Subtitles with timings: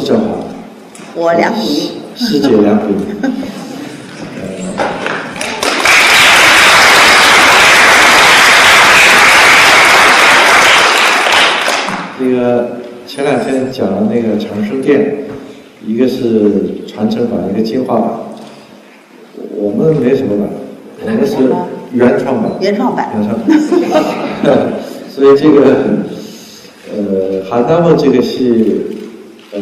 [0.00, 0.28] 我季正华，
[1.14, 1.62] 我梁平，
[2.16, 2.96] 师姐梁平。
[12.18, 15.24] 那个前两天讲了那个长生殿，
[15.86, 18.10] 一个是传承版，一个进化版。
[19.54, 20.48] 我们没什么版，
[21.04, 21.36] 我们是
[21.92, 22.52] 原创版。
[22.60, 23.10] 原创版。
[23.14, 23.46] 原创版。
[25.14, 25.60] 所以这个，
[26.90, 28.86] 呃，《邯郸梦》这个戏。
[29.52, 29.60] 呃，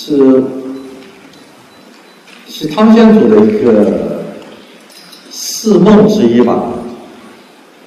[0.00, 0.44] 是
[2.46, 4.22] 是汤显祖的一个
[5.28, 6.66] 四梦之一吧？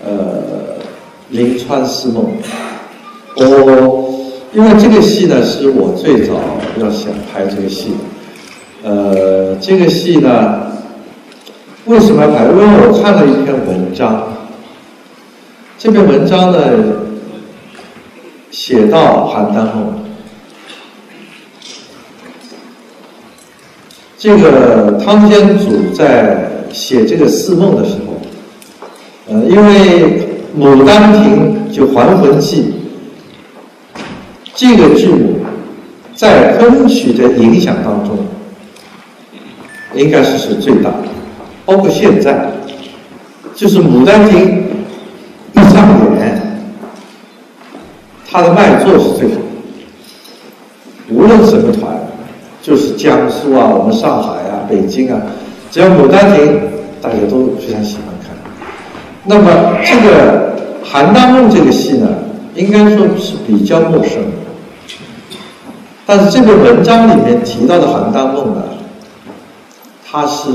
[0.03, 0.75] 呃，
[1.29, 2.33] 临川四梦。
[3.37, 4.13] 我
[4.53, 6.33] 因为这个戏呢，是我最早
[6.81, 7.93] 要想拍这个戏。
[8.83, 10.69] 呃，这个戏呢，
[11.85, 12.43] 为什么要拍？
[12.43, 14.27] 因为我看了一篇文章，
[15.79, 16.59] 这篇文章呢。
[18.51, 18.99] 写到
[19.33, 19.93] 《邯郸梦》，
[24.21, 28.21] 这个汤显祖在写这个四梦的时候，
[29.27, 30.27] 呃，因为
[30.59, 32.71] 《牡丹亭》就《还魂记》
[34.53, 35.37] 这个剧目
[36.13, 38.15] 在昆曲的影响当中，
[39.95, 41.05] 应该是是最大的，
[41.65, 42.51] 包括现在，
[43.55, 44.39] 就是《牡丹亭》
[45.59, 45.87] 一上
[46.19, 46.39] 演。
[48.29, 49.41] 他的卖座是最好的，
[51.09, 51.99] 无论什么团，
[52.61, 55.19] 就是江苏啊，我们上海啊，北京啊，
[55.71, 56.45] 只要《牡丹亭》，
[57.01, 58.35] 大家都非常喜欢看。
[59.25, 60.55] 那么这个
[60.87, 62.07] 《邯郸梦》这个戏呢，
[62.53, 64.21] 应该说是比较陌生。
[66.05, 68.63] 但是这个文章里面提到的《邯郸梦》呢，
[70.05, 70.49] 它是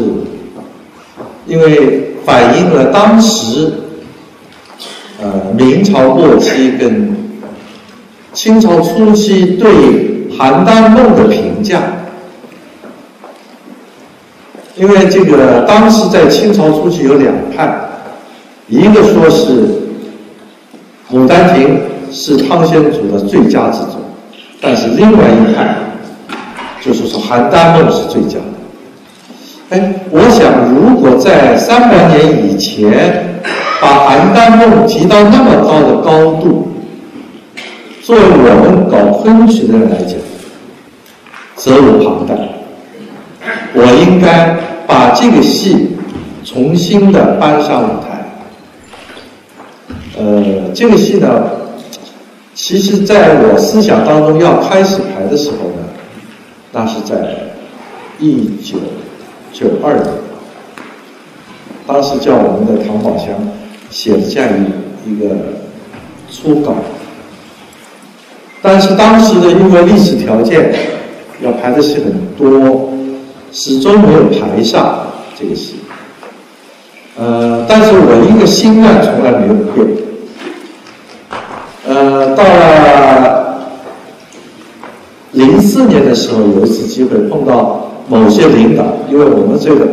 [1.47, 3.73] 因为反映了当时，
[5.21, 7.17] 呃，明朝末期跟。
[8.33, 9.73] 清朝初期对
[10.39, 11.81] 《邯郸梦》的评价，
[14.77, 17.75] 因为这个当时在清朝初期有两派，
[18.69, 19.63] 一个说是
[21.15, 21.81] 《牡丹亭》
[22.15, 23.97] 是汤显祖的最佳之作，
[24.61, 25.77] 但是另外一派
[26.85, 28.45] 就是说《邯郸梦》是最佳的。
[29.71, 33.41] 哎，我想如果在三百年以前
[33.81, 36.69] 把《邯郸梦》提到那么高的高度，
[38.03, 40.19] 作为我们搞昆曲的人来讲，
[41.57, 42.35] 责无旁贷。
[43.75, 45.97] 我应该把这个戏
[46.45, 48.07] 重新的搬上舞台。
[50.19, 51.51] 呃，这个戏呢，
[52.55, 55.85] 其实在我思想当中要开始排的时候呢，
[56.73, 57.17] 那是在
[58.19, 58.79] 一九
[59.53, 60.07] 九二年，
[61.87, 63.29] 当时叫我们的唐宝强
[63.91, 64.49] 写的这样
[65.05, 65.37] 一一个
[66.31, 66.75] 初稿。
[68.63, 70.75] 但是当时的因为历史条件，
[71.43, 72.91] 要排的戏很多，
[73.59, 74.99] 始终没有排上
[75.35, 75.77] 这个戏。
[77.19, 79.87] 呃，但是我一个心愿从来没有变。
[81.89, 83.63] 呃，到了
[85.33, 89.89] 零四年的时候，有一次机会碰到某些领导，因为我们这个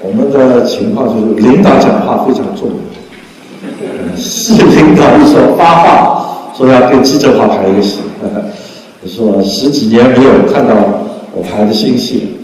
[0.00, 6.24] 我们的情况就是领导讲话非常重要，是领导一说发话。
[6.56, 8.00] 说要跟季振华排一个戏，
[9.06, 10.74] 说十几年没有看到
[11.32, 12.37] 我排的新戏，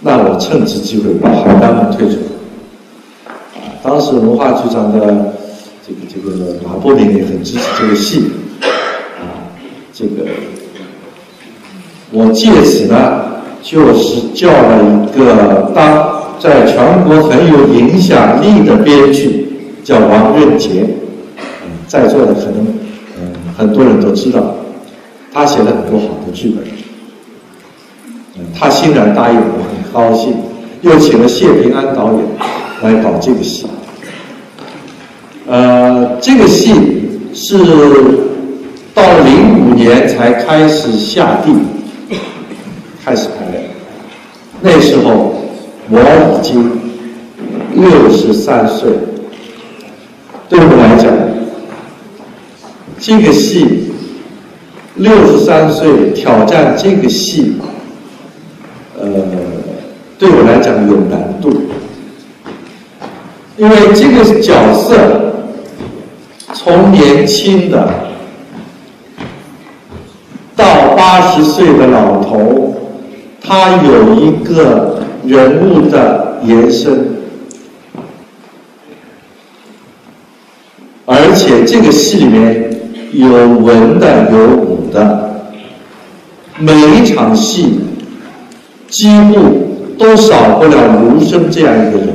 [0.00, 2.22] 那我趁此机会把《邯郸梦》推出来。
[3.26, 5.34] 啊，当时文化局长的
[5.86, 8.30] 这个这个马伯明也很支持这个戏，
[9.20, 9.50] 啊，
[9.92, 10.26] 这个
[12.12, 19.48] 我借此呢，就是叫了一个当在全国很有影响力的编剧，
[19.82, 20.88] 叫王润杰，
[21.88, 22.66] 在座的可能
[23.18, 23.32] 嗯。
[23.56, 24.54] 很多人都知道，
[25.32, 26.64] 他写了很多好的剧本，
[28.36, 29.66] 嗯他欣然答应，我
[29.98, 30.32] 高兴。
[30.82, 32.22] 又请了谢平安导演
[32.82, 33.66] 来导这个戏。
[35.48, 36.72] 呃，这个戏
[37.34, 37.58] 是
[38.94, 41.52] 到零五年才开始下地，
[43.04, 43.70] 开始排练。
[44.60, 45.34] 那时候
[45.90, 46.78] 我已经
[47.74, 48.92] 六十三岁，
[50.48, 51.12] 对我来讲，
[53.00, 53.90] 这个戏
[54.94, 57.54] 六十三岁挑战这个戏，
[59.00, 59.08] 呃，
[60.18, 61.50] 对我来讲有难度，
[63.56, 65.34] 因为这个角色
[66.54, 67.88] 从年轻的
[70.56, 72.74] 到八十岁的老头。
[73.40, 77.16] 他有一个人物的延伸，
[81.06, 82.70] 而且这个戏里面
[83.12, 85.40] 有文的有武的，
[86.58, 87.80] 每一场戏
[88.88, 89.67] 几乎
[89.98, 92.08] 都少不了卢生这样一个人。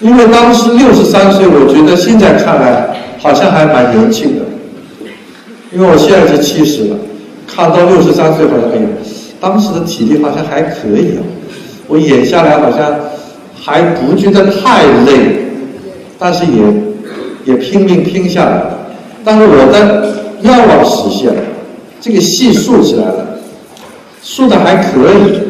[0.00, 2.88] 因为当时六十三岁，我觉得现在看来
[3.18, 4.44] 好像还蛮年轻的。
[5.72, 6.96] 因为我现在是七十了，
[7.46, 8.88] 看到六十三岁好像哎呀，
[9.38, 11.22] 当时的体力好像还可以啊。
[11.86, 12.98] 我演下来好像
[13.60, 15.44] 还不觉得太累，
[16.18, 16.62] 但是也
[17.44, 18.78] 也拼命拼下来了。
[19.22, 21.42] 但是我的愿望实现了，
[22.00, 23.38] 这个戏竖起来了，
[24.22, 25.40] 竖的还可以。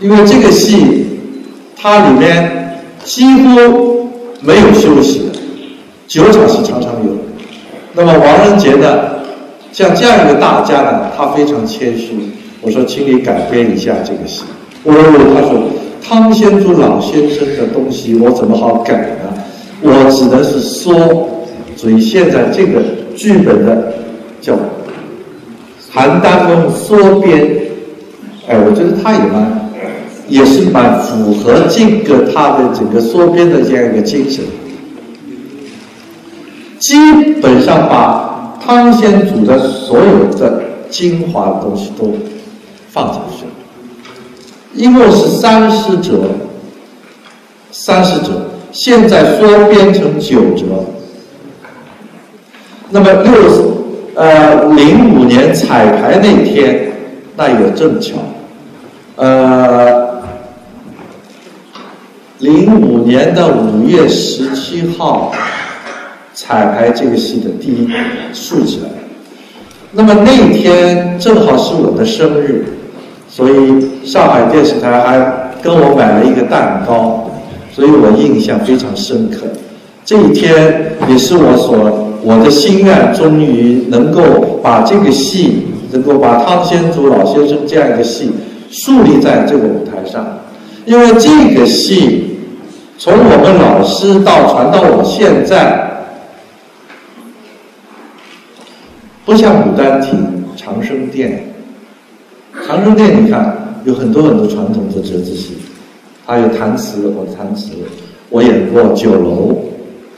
[0.00, 1.06] 因为这个戏
[1.76, 3.96] 它里面几乎。
[4.40, 5.32] 没有休息的，
[6.06, 7.10] 九场戏常常有。
[7.92, 9.16] 那么王仁杰呢，
[9.72, 12.16] 像这样一个大家呢，他非常谦虚。
[12.60, 14.44] 我说，请你改编一下这个戏。
[14.84, 14.94] 哦，
[15.34, 15.60] 他说，
[16.00, 19.34] 汤先祖老先生的东西我怎么好改呢？
[19.82, 21.28] 我只能是说。
[21.78, 22.82] 所以现在这个
[23.16, 23.94] 剧本的
[24.42, 24.54] 叫
[25.94, 27.70] 邯郸风缩编。
[28.46, 29.66] 哎，我觉得他也蛮。
[30.28, 34.44] 也是蛮符合这个他的整个缩编的这样一个精神，
[36.78, 36.94] 基
[37.40, 42.12] 本上把汤显祖的所有的精华的东西都
[42.90, 43.52] 放进去了，
[44.74, 46.24] 一共是三十折，
[47.70, 50.66] 三十折，现在缩编成九折。
[52.90, 53.32] 那么六
[54.14, 56.92] 呃零五年彩排那天，
[57.36, 58.16] 那也正巧，
[59.16, 60.08] 呃。
[62.40, 65.34] 零五年的五月十七号
[66.32, 67.88] 彩排这个戏的第一
[68.32, 68.88] 竖起来，
[69.90, 72.64] 那么那天正好是我的生日，
[73.28, 77.28] 所以上海电视台还跟我买了一个蛋糕，
[77.72, 79.38] 所以我印象非常深刻。
[80.04, 88.30] 这一天也是我所我的心愿，终于能够把这个戏，能够把汤显祖老先生这样一个戏
[88.70, 90.38] 树立在这个舞台上，
[90.84, 92.36] 因为这个戏。
[92.98, 95.88] 从我们老师到传到我现在，
[99.24, 100.18] 不像《牡丹亭》
[100.60, 101.44] 《长生殿》。
[102.66, 105.54] 长生殿你看有很多很多传统的折子戏，
[106.26, 107.70] 还有弹词，我弹词，
[108.28, 109.56] 我演过酒楼，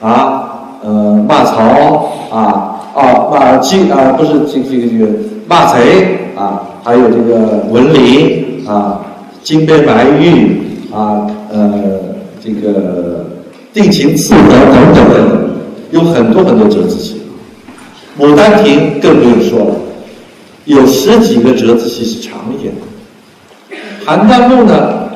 [0.00, 5.06] 啊，呃，骂曹，啊，啊，骂金，啊，不是这这个这个
[5.46, 9.00] 骂贼，啊，还有这个文林，啊，
[9.42, 10.60] 金杯白玉，
[10.92, 12.00] 啊，呃。
[12.42, 13.26] 这个
[13.74, 15.50] 定情赐德等等等等，
[15.90, 17.20] 有很多很多折子戏，
[18.20, 19.74] 《牡丹亭》更不用说了，
[20.64, 23.76] 有十几个折子戏是常演的。
[24.06, 25.10] 邯郸墓呢，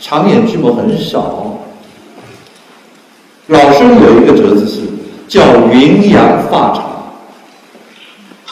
[0.00, 1.58] 常演剧目很少。
[3.48, 4.82] 老生有一个折子戏
[5.30, 6.82] 叫《云阳发场》，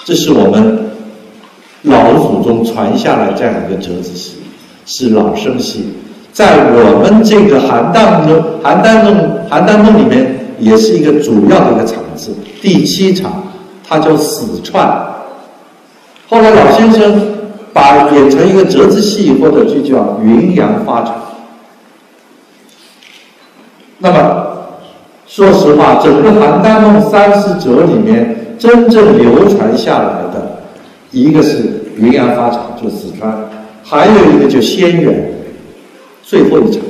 [0.05, 0.79] 这是我们
[1.83, 4.37] 老祖宗传下来这样一个折子戏，
[4.87, 5.93] 是老生戏。
[6.33, 12.33] 在我们这个邯郸中，邯郸梦，邯郸梦里面也是一个主要的一个场次。
[12.63, 13.43] 第七场，
[13.85, 14.87] 它叫死串。
[16.29, 17.21] 后来老先生
[17.73, 21.17] 把演成一个折子戏或者就叫云阳发场。
[23.99, 24.58] 那么，
[25.39, 30.59] 说实话，整个邯郸梦三十折里面，真正流传下来的，
[31.13, 31.59] 一个是
[31.97, 33.31] 云阳发场，就是四川；
[33.85, 35.31] 还有一个就仙远。
[36.25, 36.83] 最后一场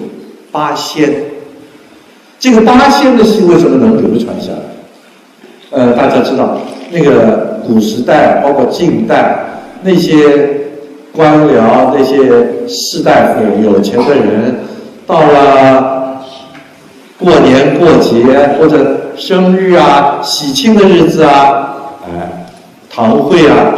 [0.50, 1.25] 八仙，
[2.38, 4.59] 这个八仙的戏为什么能流传下来？
[5.71, 6.59] 呃，大家知道，
[6.90, 9.40] 那个古时代，包括近代，
[9.83, 10.17] 那些
[11.14, 12.17] 官僚、那些
[12.67, 14.61] 士大夫、有钱的人，
[15.07, 15.98] 到了
[17.19, 18.23] 过年过节
[18.59, 22.47] 或者生日啊、喜庆的日子啊，哎，
[22.89, 23.75] 堂会啊，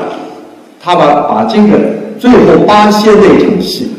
[0.80, 1.78] 他把把这个
[2.18, 3.92] 最后八仙那场戏。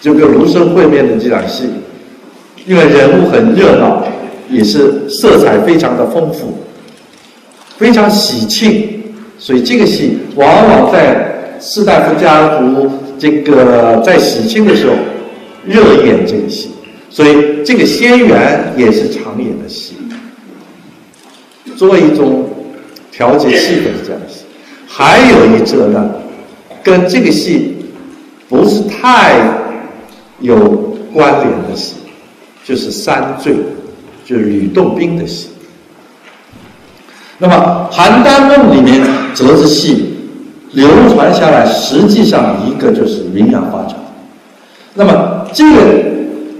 [0.00, 1.64] 就跟卢生会面的这场戏，
[2.66, 4.04] 因为人物很热闹，
[4.50, 6.58] 也是色彩非常的丰富，
[7.78, 9.02] 非常喜庆，
[9.38, 14.92] 所以这个戏往往在士大夫家族这个在喜庆的时候
[15.64, 16.72] 热演这个戏，
[17.14, 19.94] 所以这个仙缘也是常演的戏，
[21.76, 22.50] 作为一种
[23.12, 24.40] 调节气氛的这样的戏。
[24.88, 26.10] 还有一则呢，
[26.82, 27.76] 跟这个戏
[28.48, 29.40] 不是太
[30.40, 30.56] 有
[31.12, 31.94] 关联的戏，
[32.64, 33.54] 就是三醉。
[34.26, 35.50] 就是吕洞宾的戏，
[37.36, 40.14] 那么《邯郸梦》里面折子戏
[40.72, 43.98] 流传下来，实际上一个就是名扬发展。
[44.94, 46.04] 那么这个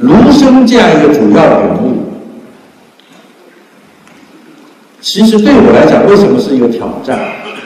[0.00, 2.02] 卢生这样一个主要人物，
[5.00, 7.18] 其实对我来讲，为什么是一个挑战？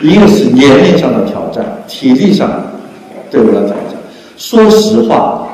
[0.02, 2.48] 一个是年龄上的挑战，体力上
[3.30, 3.76] 对我来讲。
[4.36, 5.48] 说实话，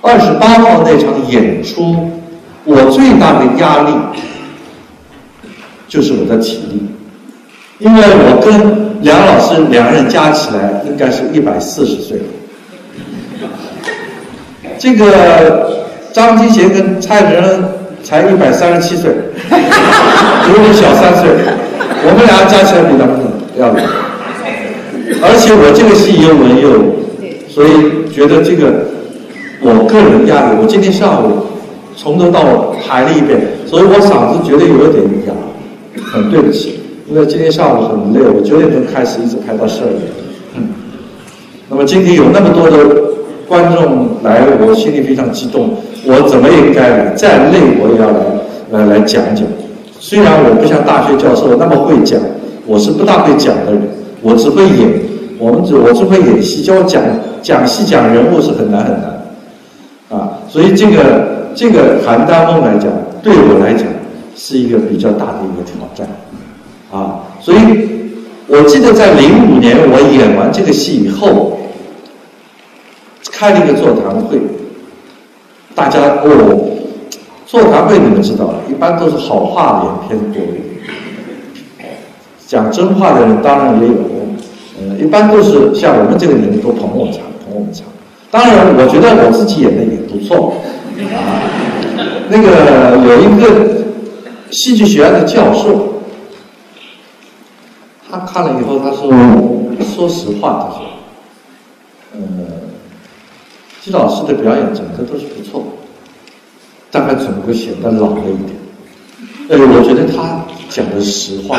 [0.00, 2.10] 二十八号那场演出。
[2.66, 3.92] 我最大的压力
[5.86, 6.82] 就是我的体力，
[7.78, 12.18] 因为我跟梁老师两人加起来应该是一百四十岁，
[14.78, 15.83] 这个
[16.14, 17.60] 张金贤跟蔡仁
[18.04, 19.10] 才一百三十七岁，
[19.42, 21.28] 比我小三岁，
[22.06, 23.18] 我们俩加起来比他们
[23.58, 23.74] 要老，
[25.26, 27.02] 而且我这个戏又文又武，
[27.48, 28.86] 所以觉得这个
[29.60, 31.46] 我个人压力，我今天上午。
[31.96, 35.32] 从头到尾排了一遍，所以我嗓子觉得有点哑，
[36.12, 40.00] 很对不起，因为今天下午很累，我九点钟开始一直排到十二点。
[40.56, 40.70] 嗯，
[41.68, 42.78] 那么今天有那么多的
[43.48, 45.70] 观众来，我心里非常激动，
[46.06, 49.44] 我怎么也该再累我也要来来来讲讲。
[49.98, 52.18] 虽然我不像大学教授那么会讲，
[52.66, 53.82] 我是不大会讲的人，
[54.22, 54.88] 我只会演，
[55.38, 57.02] 我们只我只会演戏，叫我讲
[57.42, 61.32] 讲戏讲人物是很难很难，啊，所以这个。
[61.56, 62.90] 这个《邯郸梦》来讲，
[63.22, 63.86] 对我来讲
[64.34, 66.04] 是一个比较大的一个挑战，
[66.90, 67.58] 啊，所以
[68.48, 71.56] 我记得在零五年我演完这个戏以后，
[73.44, 74.40] 开了一个座谈会，
[75.74, 76.66] 大家哦，
[77.44, 80.40] 座谈会你们知道，一般都是好话连篇多，
[82.46, 83.92] 讲真话的人当然也有，
[84.80, 87.84] 呃，一般都是像我们这个年龄都捧我场，捧我们场。
[88.30, 90.54] 当然，我觉得我自己演的也不错。
[91.12, 91.44] 啊，
[92.30, 93.84] 那个有一个
[94.50, 96.00] 戏剧学院的教授，
[98.10, 99.12] 他看了以后，他说
[99.84, 100.86] ：“说实话，他说，
[102.14, 102.18] 呃，
[103.84, 105.62] 季老师的表演整个都是不错，
[106.90, 108.56] 大概只不过显得老了一点。
[109.50, 111.58] 呃，我觉得他讲的实话，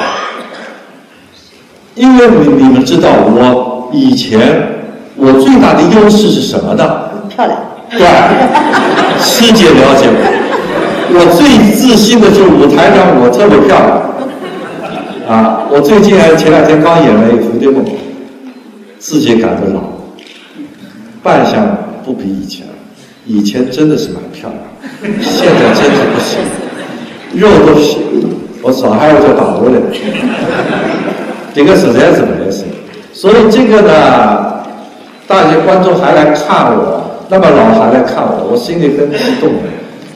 [1.94, 4.40] 因为你你们知道，我以前
[5.16, 7.12] 我最大的优势是什么呢？
[7.30, 7.60] 漂亮。”
[7.92, 8.00] 对，
[9.22, 10.42] 师姐了解我。
[11.14, 14.02] 我最自信的就是舞台上我特别漂亮。
[15.30, 17.86] 啊，我最近还前两天刚演了一个蝴蝶梦，
[18.98, 19.82] 自己感觉老，
[21.22, 22.74] 扮相不比以前了，
[23.26, 24.62] 以前真的是蛮漂亮，
[25.22, 26.40] 现在真的不行，
[27.34, 27.98] 肉都是，
[28.62, 29.80] 我手还要叫打过来，
[31.54, 32.64] 这个实在是不合适。
[33.12, 34.64] 所以这个呢，
[35.26, 37.02] 大家观众还来看我。
[37.28, 39.50] 那么老还来看我，我心里很激动。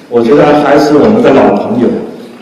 [0.10, 1.88] 我觉得还是我们的老朋友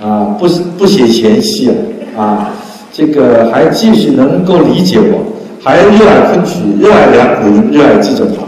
[0.01, 1.75] 啊，不不写闲戏了
[2.17, 2.49] 啊，
[2.91, 5.23] 这个还继续能够理解我，
[5.63, 8.46] 还热爱昆曲，热爱两股音，热爱记者团，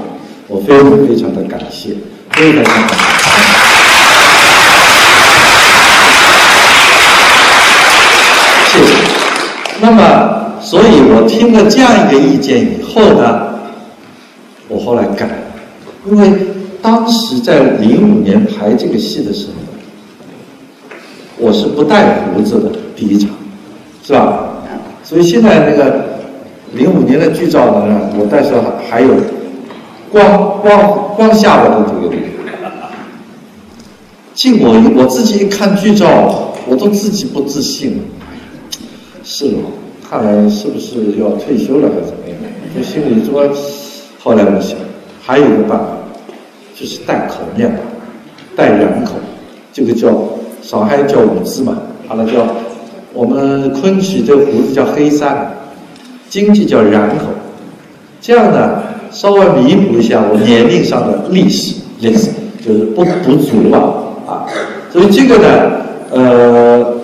[0.49, 1.93] 我非常非常的感谢，
[2.31, 2.95] 非常感谢。
[8.71, 8.93] 谢谢。
[9.79, 13.59] 那么，所以我听了这样一个意见以后呢，
[14.67, 15.29] 我后来改。
[16.09, 16.31] 因为
[16.81, 19.53] 当时在零五年排这个戏的时候，
[21.37, 23.29] 我是不带胡子的第一场，
[24.03, 24.49] 是吧？
[25.03, 26.05] 所以现在那个
[26.73, 28.53] 零五年的剧照呢，我带上
[28.89, 29.13] 还有
[30.11, 32.15] 光光光下巴的这个。
[34.33, 38.01] 进我我自己一看剧照，我都自己不自信。
[39.23, 39.71] 是哦，
[40.09, 42.37] 看来是不是要退休了还是怎么样？
[42.75, 43.47] 就心里说，
[44.19, 44.77] 后来我想。
[45.21, 45.85] 还有一个办法，
[46.75, 47.81] 就是戴口面吧，
[48.55, 49.11] 戴染口，
[49.71, 50.09] 这个叫
[50.63, 52.47] 上海叫五字嘛，好了叫
[53.13, 55.51] 我们昆曲这胡子叫黑山，
[56.29, 57.25] 京剧叫染口，
[58.19, 62.29] 这样呢稍微弥补一下我年龄上的历史历史
[62.65, 63.79] 就是不不足吧
[64.27, 64.45] 啊，
[64.91, 65.71] 所以这个呢
[66.11, 66.95] 呃，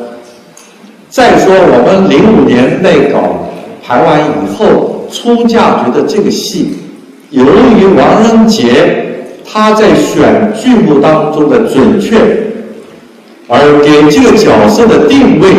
[1.10, 3.50] 再说我们零五年内稿
[3.84, 6.78] 排完以后出价觉得这个戏。
[7.32, 9.06] 由于王仁杰
[9.46, 12.18] 他在选剧目当中的准确，
[13.48, 15.50] 而给这个角色的定位，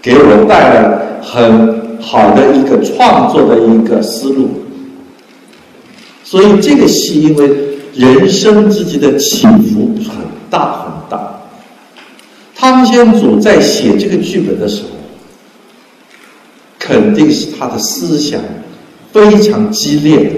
[0.00, 4.50] 给我带来很好的一个创作的一个思路。
[6.24, 11.42] 所以这个戏因为人生之间的起伏很大很大，
[12.54, 14.88] 汤显祖在写这个剧本的时候，
[16.78, 18.40] 肯定是他的思想
[19.12, 20.30] 非常激烈的。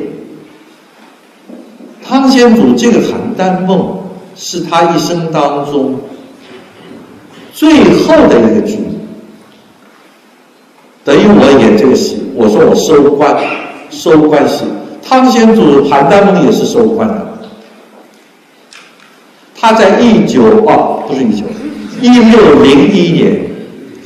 [2.06, 3.98] 汤显祖这个邯郸梦
[4.36, 6.00] 是他一生当中
[7.52, 8.78] 最后的一个剧，
[11.04, 13.36] 等于我演这个戏，我说我收官，
[13.90, 14.64] 收官戏。
[15.06, 17.38] 汤显祖邯郸梦也是收官的，
[19.54, 21.44] 他在一九哦不是一九
[22.00, 23.46] 一六零一年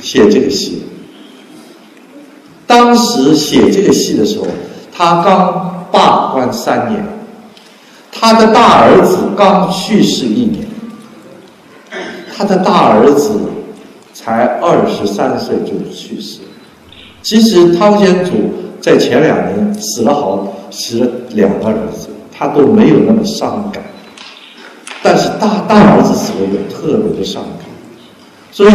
[0.01, 0.83] 写这个戏，
[2.67, 4.47] 当时写这个戏的时候，
[4.91, 7.01] 他刚罢官三年。
[8.11, 10.67] 他的大儿子刚去世一年，
[12.35, 13.39] 他的大儿子
[14.13, 16.39] 才二十三岁就去世。
[17.21, 18.31] 其实汤显祖
[18.81, 23.83] 在前两年死了好死了两个儿子，他都没有那么伤感，
[25.03, 27.67] 但是大大儿子死了有特别的伤感，
[28.51, 28.73] 所以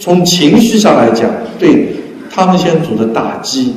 [0.00, 1.96] 从情绪上来讲，对
[2.30, 3.74] 汤显祖的打击，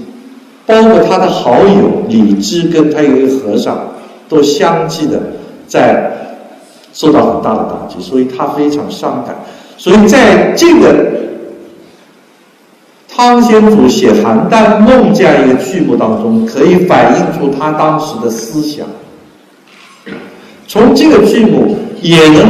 [0.65, 3.87] 包括他的好友李治跟他有一个和尚。
[4.29, 5.19] 都相继的
[5.67, 6.09] 在
[6.93, 9.35] 受到很大的打击，所以他非常伤感。
[9.77, 11.10] 所以在这个
[13.13, 18.85] 汤显祖写《邯郸梦》这样一个剧目当中，可以反映出他当时的思想。
[20.67, 22.47] 从这个剧目也能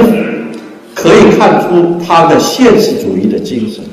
[0.94, 3.84] 可以看出他的现实主义的精神。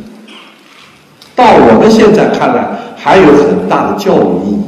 [1.34, 4.58] 到我们现在看来，还有很大的教育意义。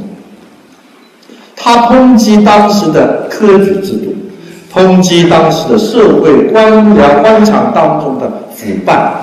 [1.55, 4.15] 他抨击当时的科举制度，
[4.73, 9.13] 抨击当时的社会官僚官场当中的腐败，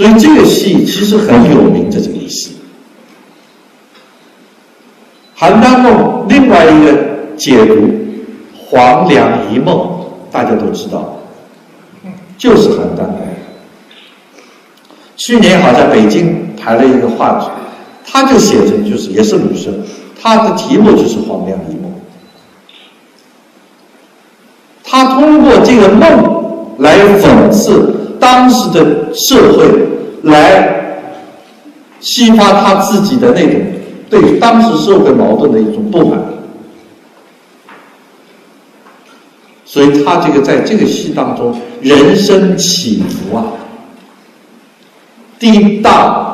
[0.00, 2.52] 所以这个戏其实很有名的这个意思。
[5.38, 7.74] 《邯郸梦》另外一个解读
[8.56, 9.76] 《黄粱一梦》，
[10.32, 11.18] 大家都知道，
[12.38, 13.04] 就是邯郸。
[15.18, 17.50] 去年好像北京排了一个话剧。
[18.10, 19.84] 他就写成就是也是鲁生，
[20.18, 21.92] 他的题目就是《黄粱一梦》。
[24.82, 29.66] 他通过这个梦来讽刺当时的社会，
[30.22, 31.02] 来
[31.98, 33.60] 激发他自己的那种
[34.08, 36.20] 对当时社会矛盾的一种不满。
[39.64, 43.44] 所以他这个在这个戏当中，人生起伏啊，
[45.38, 46.28] 低大。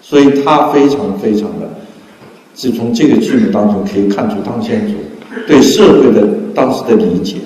[0.00, 1.66] 所以他非常非常的，
[2.54, 4.94] 是从这个剧目当中可以看出汤显祖
[5.46, 7.36] 对社会的当时的理解。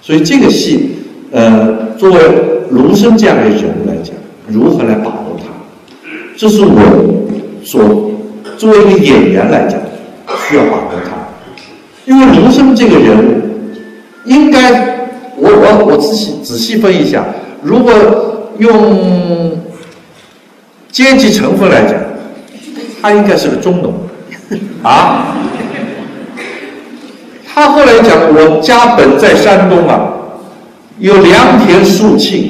[0.00, 1.01] 所以这个戏，
[1.32, 2.18] 呃，作为
[2.70, 4.14] 卢生这样的人物来讲，
[4.46, 5.46] 如何来把握他，
[6.36, 6.78] 这是我
[7.64, 8.10] 所
[8.56, 9.80] 作为一个演员来讲
[10.48, 11.10] 需要把握他。
[12.04, 13.42] 因为卢生这个人物，
[14.26, 17.24] 应该我我我仔细仔细分一下，
[17.62, 17.92] 如果
[18.58, 19.58] 用。
[20.92, 21.98] 阶级成分来讲，
[23.00, 23.94] 他应该是个中农，
[24.82, 25.34] 啊，
[27.46, 30.12] 他后来讲，我家本在山东啊，
[30.98, 32.44] 有良田数顷，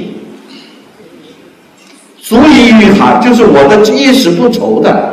[2.21, 5.11] 足以御寒，就是我的衣食不愁的。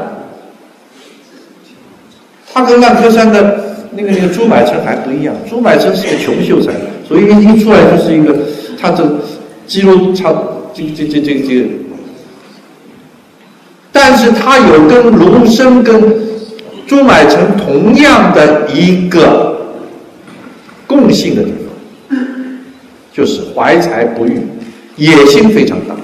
[2.52, 6.74] 他跟万科山的那个那个朱买臣还不一样，朱买臣是个穷秀才，
[7.08, 8.36] 所以一出来就是一个，
[8.82, 9.08] 他这
[9.66, 10.34] 肌肉差，
[10.74, 11.68] 这个这这这这个。
[13.92, 16.14] 但是他有跟卢生、跟
[16.88, 19.76] 朱买臣同样的一个
[20.88, 21.44] 共性的，
[23.12, 24.42] 就是怀才不遇，
[24.96, 25.96] 野心非常大。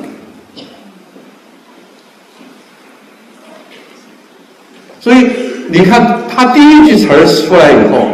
[4.99, 5.27] 所以
[5.69, 8.07] 你看他第一句词儿出来以后，“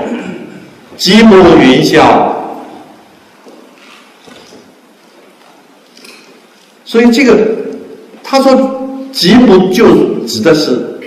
[0.98, 2.34] 极目云霄”，
[6.84, 7.38] 所以这个
[8.24, 8.78] 他说。
[9.12, 10.98] 吉姆就指的是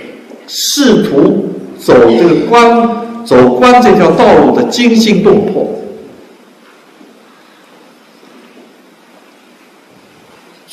[0.47, 5.67] 试图走这个官走官这条道路的惊心动魄，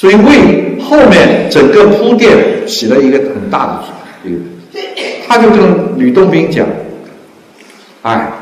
[0.02, 4.40] 所以为后面整个铺垫起了一个很大的一个，
[5.28, 6.66] 他就跟吕洞宾讲
[8.02, 8.32] ：“哎，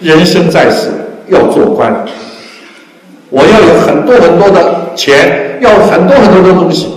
[0.00, 0.88] 人生在世
[1.28, 1.94] 要做官，
[3.28, 6.88] 我要有很多很多的钱，要很多很多的东西。”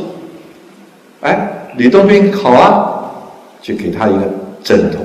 [1.20, 3.04] 哎，吕洞宾好啊，
[3.62, 4.22] 就给他一个
[4.64, 5.00] 枕头，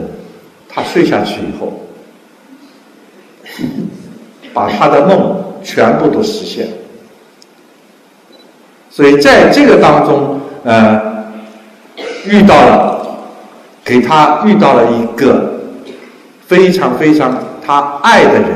[0.69, 1.73] 他睡下去以后，
[4.55, 6.69] 把他的梦全部都实现。
[8.99, 11.01] 所以在这个当中，呃，
[12.27, 13.07] 遇到了，
[13.85, 15.55] 给他遇到了一个
[16.49, 18.49] 非常非常他爱的人，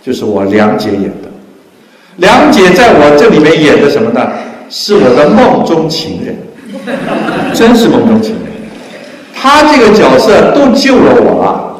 [0.00, 1.28] 就是我梁姐演的。
[2.18, 4.24] 梁姐在我这里面演的什么呢？
[4.70, 6.38] 是我的梦中情人，
[7.52, 8.42] 真是梦中情人。
[9.34, 11.74] 她这个角色都救了我了。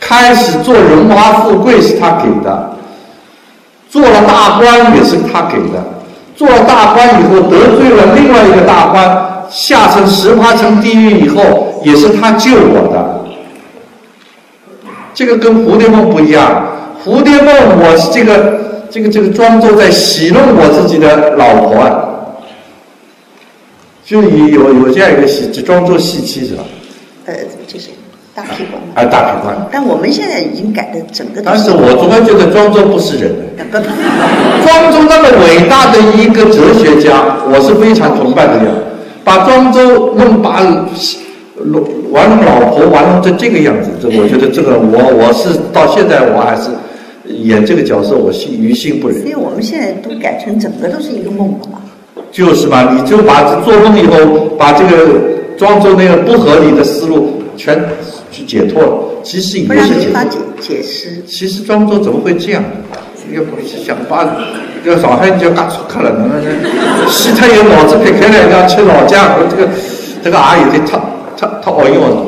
[0.00, 2.74] 开始做荣华富贵是他给的，
[3.90, 5.84] 做了大官也是他给的，
[6.40, 13.20] 做大官以后得罪了另外一个大官，下成十八层地狱以后也是他救我的。
[15.12, 16.66] 这个跟蝴蝶梦不一样，
[17.04, 18.58] 蝴蝶梦我是这个。
[18.92, 21.88] 这个这个庄周在戏弄我自己的老婆，
[24.04, 26.64] 就有有这样一个戏，就庄周戏妻是吧？
[27.26, 27.32] 呃，
[27.68, 27.90] 就是
[28.34, 28.80] 大皮官。
[28.94, 29.56] 啊，大皮官。
[29.72, 31.42] 但我们现在已经改的整个。
[31.44, 33.34] 但是我总觉得庄周不是人。
[34.64, 38.70] 庄周那么伟大的一个哲学家，我是非常崇拜的呀。
[39.24, 40.60] 把庄周弄把
[42.10, 46.70] 玩弄老婆玩弄成这个样子，这我觉得这个我我是到现在我还是。
[47.30, 49.20] 演这个角色，我心于心不忍。
[49.20, 51.78] 所以我们现在都改成整个都是一个梦了嘛。
[52.32, 55.20] 就是嘛，你就把做梦以后，把这个
[55.56, 57.80] 庄周那个不合理的思路全
[58.30, 59.22] 去解脱了。
[59.22, 61.22] 其实已经是解解解释。
[61.26, 62.62] 其实庄周怎么会这样？
[63.32, 64.24] 又不是想把
[64.84, 69.68] 这个上海人就干出去了，那那西太有脑子撇开来要吃老姜，这个
[70.24, 70.98] 这个啊有点太
[71.36, 72.26] 太太熬用了。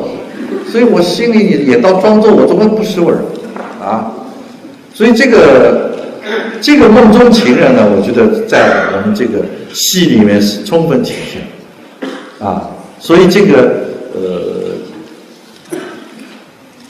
[0.71, 3.19] 所以我心里也到庄周，我怎么不是味儿
[3.83, 4.13] 啊？
[4.93, 5.91] 所以这个
[6.61, 11.41] 这个梦中情人呢，我觉得在我们这个戏里面是充分体现，
[12.47, 15.79] 啊，所以这个呃，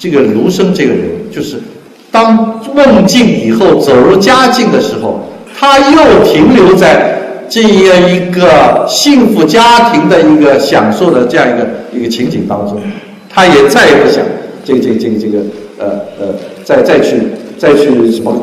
[0.03, 1.55] 这个卢生这个人，就是
[2.11, 5.21] 当梦境以后走入佳境的时候，
[5.57, 12.81] 他又停留在这样一个幸福家庭的一个享受的这样一个一个情景当中，
[13.29, 14.21] 他也再也不想
[14.65, 15.39] 这这这个这个
[15.79, 15.85] 呃
[16.19, 16.35] 呃
[16.65, 17.21] 再再去。
[17.55, 18.35] 再去什么，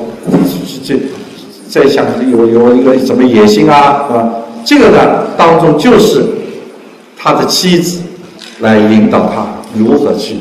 [0.82, 0.94] 这
[1.68, 4.30] 再想有有一个什么野心啊，是吧？
[4.64, 6.24] 这个呢，当中就是
[7.18, 8.00] 他的妻子
[8.60, 9.46] 来引导他
[9.76, 10.36] 如何去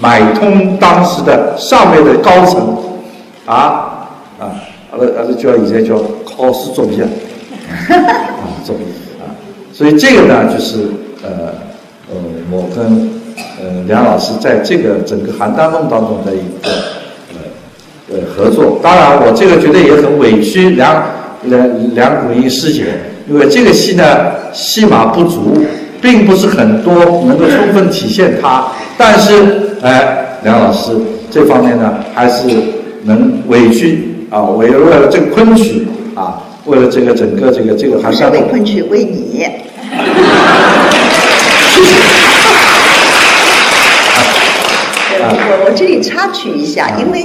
[0.00, 2.76] 买通当时的上面的高层
[3.46, 4.52] 啊啊，
[4.92, 7.08] 而而是叫现在叫考试作弊啊，
[8.64, 8.84] 作弊
[9.20, 9.24] 啊，
[9.72, 10.88] 所以这个呢，就是
[11.22, 11.54] 呃
[12.10, 12.16] 呃，
[12.50, 13.10] 我跟
[13.58, 16.70] 呃梁老师在这个整个邯郸梦当中的一个。
[17.32, 17.40] 呃
[18.08, 21.04] 呃，合作，当然我这个觉得也很委屈梁
[21.42, 22.84] 梁梁谷英师姐，
[23.28, 24.04] 因为这个戏呢
[24.52, 25.66] 戏码不足，
[26.00, 26.94] 并不是很多
[27.26, 28.68] 能够充分体现她。
[28.96, 30.90] 但是哎，梁老师
[31.30, 32.48] 这方面呢还是
[33.04, 39.38] 能委屈啊，为为了这个昆曲啊，为了这个整个这个这个还是为昆曲为你。
[41.70, 41.94] 谢谢。
[45.20, 47.24] 我我这里插曲一下，因为。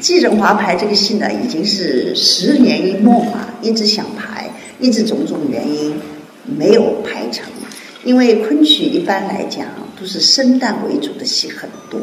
[0.00, 5.92] 季振华排这个戏呢，已经是十年一梦啊，一直想排，一直种种原因
[6.46, 7.44] 没有排成。
[8.04, 9.66] 因为昆曲一般来讲
[9.98, 12.00] 都是生旦为主的戏很多，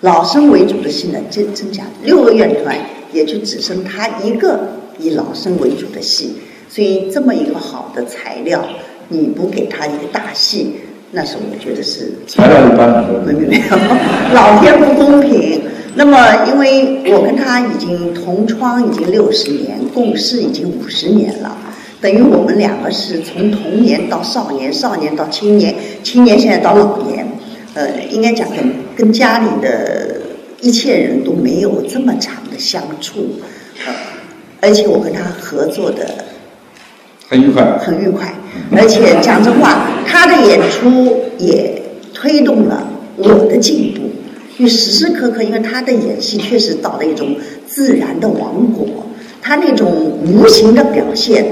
[0.00, 2.76] 老生为主的戏呢，增增加六个院团
[3.12, 6.36] 也就只剩他一个以老生为主的戏，
[6.68, 8.64] 所以这么一个好的材料，
[9.08, 10.74] 你不给他一个大戏，
[11.12, 13.76] 那是我觉得是材料一般，没没没有，
[14.32, 15.62] 老天不公平。
[15.98, 21.56] 那么，因为我跟他已经同窗已经六十年，共事已经五十年了，
[22.00, 27.26] 等于我们两个是从童年到少年，少年到青年，青年现在到老年，
[27.74, 30.20] 呃，应该讲跟跟家里的
[30.60, 33.40] 一切人都没有这么长的相处，
[33.86, 33.92] 呃，
[34.60, 36.06] 而且我跟他合作的
[37.28, 38.34] 很愉快，很愉快，
[38.72, 41.82] 而且讲真话，他的演出也
[42.12, 44.02] 推动了我的进步。
[44.58, 48.86] 因为时时刻刻，因为他的演戏确实到了一种自然的王国，
[49.42, 49.86] 他那种
[50.24, 51.44] 无形的表现，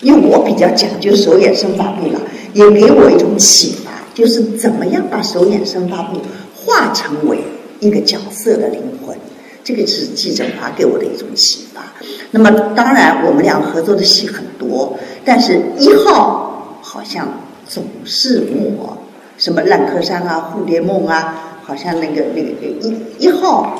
[0.00, 2.20] 因为我比较讲究手眼身法步了，
[2.52, 6.20] 也给我一种启发，就是怎么样把手眼身法步
[6.54, 7.38] 化成为
[7.80, 9.16] 一个角色的灵魂，
[9.64, 11.82] 这个是季振华给我的一种启发。
[12.30, 17.28] 那么当然，我们俩合作的戏很多，但是一号好像
[17.68, 18.46] 总是
[18.78, 18.98] 我，
[19.38, 21.42] 什么烂柯山啊、蝴蝶梦啊。
[21.66, 22.48] 好像那个那个
[22.80, 23.76] 一一号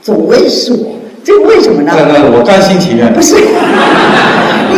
[0.00, 1.92] 总归是我，这个为什么呢？
[1.94, 3.12] 那那我甘心情愿。
[3.12, 3.36] 不是，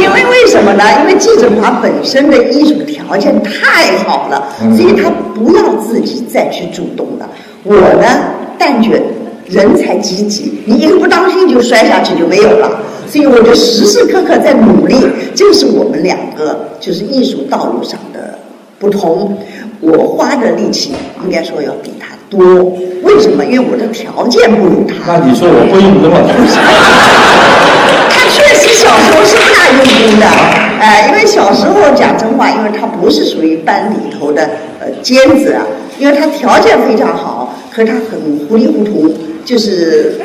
[0.00, 0.84] 因为为什么呢？
[1.00, 7.28] 因为季振华本身的艺术条件太好了，所以他不要自己再去主动了。
[7.62, 8.06] 我呢，
[8.58, 9.02] 但觉
[9.46, 12.70] 人才济济，你一个不当心就摔下去就没有了。
[13.06, 14.96] 所以我就时时刻刻在努力，
[15.34, 18.38] 这是我们两个就是艺术道路上的
[18.78, 19.36] 不同。
[19.80, 20.92] 我花的力气
[21.24, 22.38] 应该说要比他多，
[23.02, 23.44] 为什么？
[23.44, 25.18] 因为我的条件不如他。
[25.18, 26.30] 那你说我不用那么 多？
[28.10, 30.26] 他确实小时候是大用功的，
[30.80, 34.42] 呃，因为小时候讲真话，因为他不是属于班里头的
[34.80, 35.62] 呃尖子啊，
[35.98, 40.14] 因为他条件非常好，可是他很糊里糊涂，就是，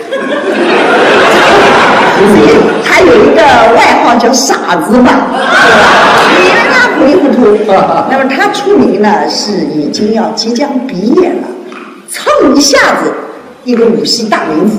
[2.84, 3.42] 他有一个
[3.76, 5.46] 外号叫傻子嘛，对吧
[6.40, 7.36] 因为他糊里糊涂。
[8.10, 11.48] 那么他出名呢，是已经要即将毕业了，
[12.10, 13.14] 蹭一下子
[13.64, 14.78] 一个武戏大名子。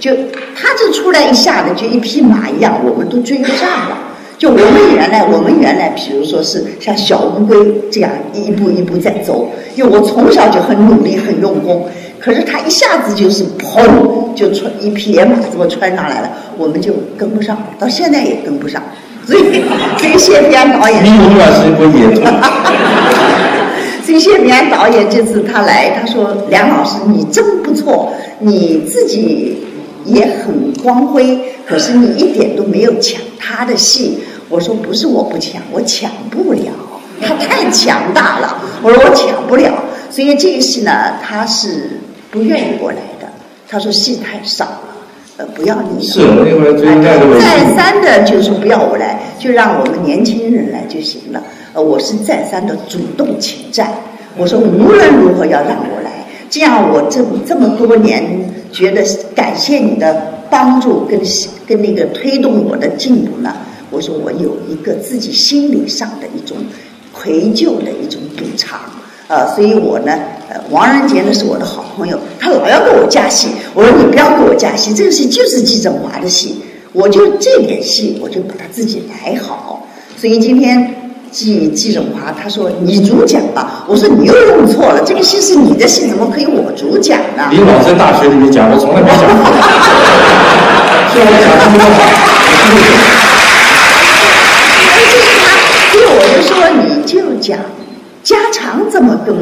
[0.00, 0.10] 就
[0.56, 3.98] 他这出来一下子就一匹马一样，我们都追不上了。
[4.38, 7.54] 就我们原来，我们原来，比如说是像小乌龟
[7.92, 11.86] 这样一步一步在走，因为我从小就很努力、很用功。
[12.18, 18.82] 可是他一下子就是砰，就穿一匹野马这么穿上来了，我们就跟不上，到现在也跟不上。
[19.26, 19.62] 所以，
[19.98, 22.22] 所以谢平安导演，你永远是一个野猪。
[24.02, 29.64] 所以谢平安导演这次他来，他说：“梁老师，你真不错，你自己。”
[30.04, 34.18] 也很光辉，可是你一点都没有抢他的戏。
[34.48, 36.72] 我说不是我不抢，我抢不了，
[37.22, 38.62] 他太强大了。
[38.82, 39.72] 我说我抢不了，
[40.10, 43.28] 所以这个戏呢，他是不愿意过来的。
[43.68, 44.80] 他说戏太少了，
[45.36, 46.04] 呃，不要你。
[46.04, 46.74] 是，因为
[47.38, 51.40] 再三的就说不要我来，就让我们年轻人来就行了。
[51.72, 53.92] 呃，我是再三的主动请战，
[54.36, 56.09] 我说无论如何要让我来，
[56.50, 58.50] 这样我这这么多年。
[58.72, 59.02] 觉得
[59.34, 61.20] 感谢你的帮助跟
[61.66, 63.52] 跟那个推动我的进步呢，
[63.90, 66.56] 我说我有一个自己心理上的一种
[67.10, 68.78] 愧疚的一种补偿，
[69.26, 70.16] 呃，所以我呢，
[70.48, 76.54] 呃，王仁杰呢是我的好朋友，他老要给我加戏，我说你不要给我加戏，这个戏就是季振华的戏，
[76.92, 79.84] 我就这点戏我就把它自己来好，
[80.16, 80.94] 所以今天。
[81.30, 87.48] 季季振华他说你主讲吧，我说你又弄错了，这个戏是你的戏，怎么可以我主讲呢？
[87.50, 89.26] 你老在大学里面讲，我从来没讲过。
[91.12, 91.98] 所以我讲的这么好。
[95.92, 97.58] 所以我就说你就讲
[98.22, 99.34] 家常怎么跟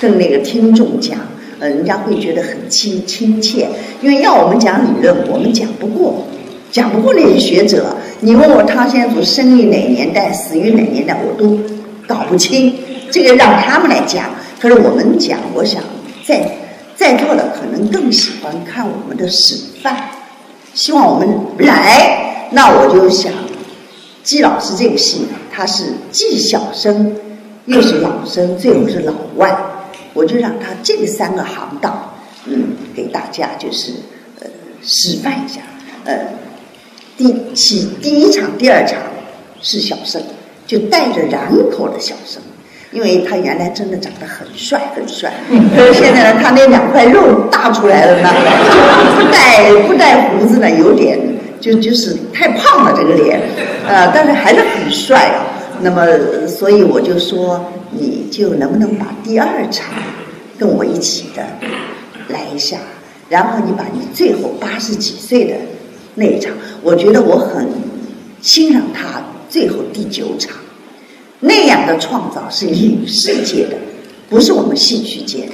[0.00, 1.18] 跟那个听众讲，
[1.58, 3.68] 呃，人家会觉得很亲亲切，
[4.00, 6.26] 因为要我们讲理论，我们讲不过。
[6.72, 11.60] 讲不过那些学者，你问我汤显祖生于哪年代，死于哪年代，我都
[12.06, 12.74] 搞不清。
[13.10, 14.30] 这个让他们来讲。
[14.58, 15.82] 可是我们讲，我想
[16.26, 16.56] 在
[16.96, 19.94] 在座的可能更喜欢看我们的示范，
[20.72, 22.48] 希望我们来。
[22.52, 23.30] 那我就想，
[24.22, 27.14] 季老师这个戏，他是既小生，
[27.66, 29.54] 又是老生，最后是老外，
[30.14, 32.14] 我就让他这三个行当，
[32.46, 33.92] 嗯，给大家就是
[34.40, 34.46] 呃
[34.80, 35.60] 示范一下，
[36.06, 36.14] 呃。
[37.16, 38.98] 第起第一场、第二场
[39.62, 40.20] 是小生，
[40.66, 42.42] 就带着染口的小生，
[42.90, 45.32] 因为他原来真的长得很帅很帅，
[45.76, 48.28] 可是现在呢，他那两块肉大出来了呢，
[48.68, 51.18] 就不带不带胡子呢，有点
[51.60, 53.40] 就就是太胖了这个脸，
[53.86, 55.46] 呃，但是还是很帅啊。
[55.80, 59.92] 那么，所以我就说，你就能不能把第二场
[60.58, 61.44] 跟我一起的
[62.28, 62.78] 来一下，
[63.28, 65.54] 然后你把你最后八十几岁的。
[66.14, 67.66] 那一场，我觉得我很
[68.40, 70.56] 欣赏他最后第九场
[71.40, 73.76] 那样的创造是影视界的，
[74.28, 75.52] 不是我们戏曲界的。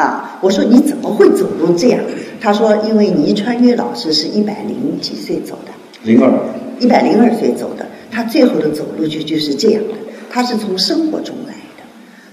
[0.00, 2.00] 啊，我说你怎么会走路这样？
[2.40, 5.72] 他说，因为倪穿越老师是一百零几岁走的，
[6.04, 6.32] 零二，
[6.78, 9.94] 一百零二岁走的，他最后的走路就就是这样的。
[10.30, 11.82] 他是从生活中来的，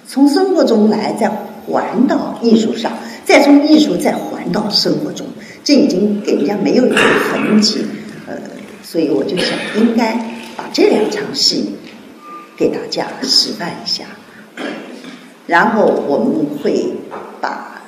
[0.08, 1.30] 从生活中来，再
[1.66, 2.92] 还到艺术上，
[3.24, 5.26] 再从艺术再还到生活中。
[5.66, 7.84] 这已经给人家没有一个痕迹，
[8.28, 8.36] 呃，
[8.84, 10.14] 所以我就想应该
[10.56, 11.76] 把这两场戏
[12.56, 14.06] 给大家示范一下，
[15.48, 16.94] 然后我们会
[17.42, 17.82] 把，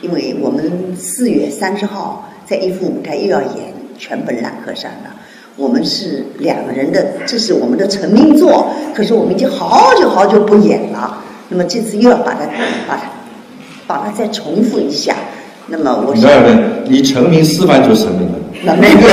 [0.00, 5.14] 因为我们四月三十号在一副舞台又要演全本烂河山了，
[5.56, 12.46] 我们是两个人的，这是我们的成名作，可是我们已经好久好久不演了，那么这次又要把它
[12.88, 13.10] 把它
[13.86, 15.14] 把它再重复一下。
[15.70, 16.30] 那么我想，
[16.88, 18.38] 你成名思凡就成名了。
[18.64, 19.06] 那那个，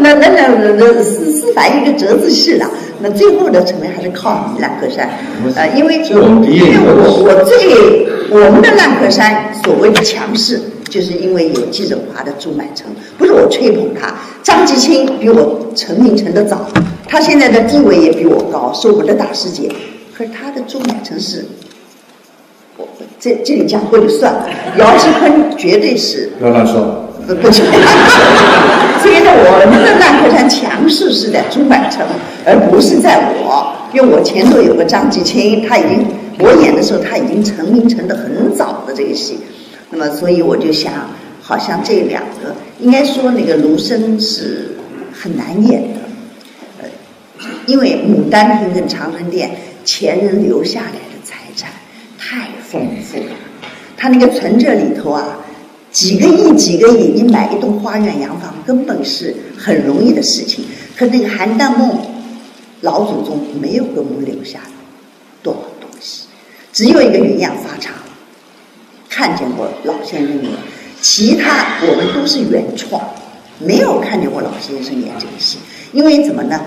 [0.00, 2.68] 那那那那思思凡一个折子戏了。
[3.00, 5.08] 那最后的成名还是靠你烂河山。
[5.54, 14.12] 呃，因为因为我我最我们的烂河山所谓的强势，就是因为有季振华的朱满成，不是我吹捧他。
[14.42, 16.66] 张继清比我成名成的早，
[17.06, 19.70] 他现在的地位也比我高，是我们的大师姐。
[20.16, 21.44] 可是他的朱满成是
[22.76, 22.86] 我
[23.18, 24.48] 这这里讲过就算了。
[24.78, 27.02] 姚志坤绝对是不要乱说。
[27.26, 27.64] 不不，所
[29.10, 32.06] 以呢，我们的烂客栈强势是在朱柏城，
[32.44, 36.06] 而不是在我，因为我前头有个张继青，他已经
[36.38, 39.40] 我演的时候他已经成名成的很早的这个戏，
[39.90, 40.92] 那么所以我就想，
[41.42, 44.76] 好像这两个应该说那个卢生是
[45.12, 46.00] 很难演的，
[46.80, 46.84] 呃，
[47.66, 49.50] 因为牡丹亭跟长春殿
[49.84, 51.70] 前人留下来的财产
[52.16, 53.32] 太丰富了，
[53.96, 55.38] 他那个存折里头啊。
[55.92, 60.62] 几个亿、几个亿，你买一栋花园洋房根本是很容易的事情。
[60.94, 61.98] 可那个邯郸梦
[62.82, 64.60] 老祖宗没有给我们留下
[65.42, 66.26] 多少东西，
[66.70, 67.94] 只有一个云养发厂，
[69.08, 70.52] 看见过老先生演，
[71.00, 73.00] 其他我们都是原创，
[73.58, 75.56] 没有看见过老先生演这个戏。
[75.92, 76.60] 因为怎么呢？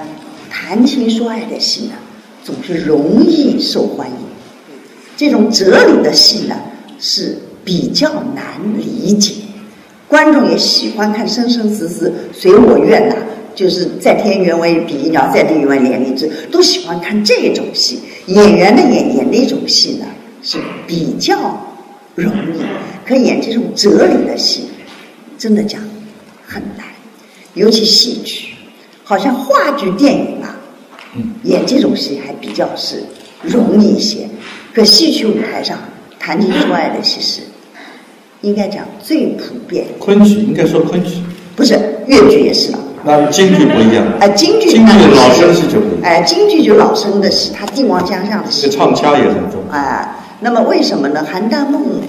[0.49, 1.91] 谈情说爱的戏呢，
[2.43, 4.28] 总是容易受欢迎。
[5.19, 6.55] 这种哲理的戏呢，
[6.97, 7.37] 是。
[7.61, 8.45] 比较难
[8.79, 9.33] 理解，
[10.07, 13.15] 观众也喜欢看生生死死随我愿呐，
[13.53, 17.99] 就是在天愿为比翼鸟，在地愿为连理枝，都喜欢看这种戏。
[18.25, 20.05] 演员的演演那种戏呢
[20.41, 21.37] 是比较
[22.15, 22.63] 容易，
[23.05, 24.63] 可演这种哲理的戏，
[25.37, 25.79] 真的讲
[26.47, 26.87] 很难，
[27.53, 28.55] 尤其戏曲，
[29.03, 30.57] 好像话剧、电影啊，
[31.43, 33.03] 演这种戏还比较是
[33.43, 34.27] 容易一些。
[34.79, 35.77] 可戏曲舞台上
[36.17, 37.41] 谈情说爱的其实。
[38.41, 39.85] 应该讲最普遍。
[39.99, 41.21] 昆曲应该说昆曲，
[41.57, 42.79] 不是越剧也是了。
[43.03, 44.05] 那京剧不一样。
[44.21, 46.03] 哎， 京剧京剧老生戏就不一样。
[46.03, 48.69] 哎，京剧就老生的戏，他帝王将相的戏。
[48.69, 49.61] 唱腔也很重。
[49.69, 51.27] 哎，那么为什么呢？
[51.29, 51.99] 邯郸梦，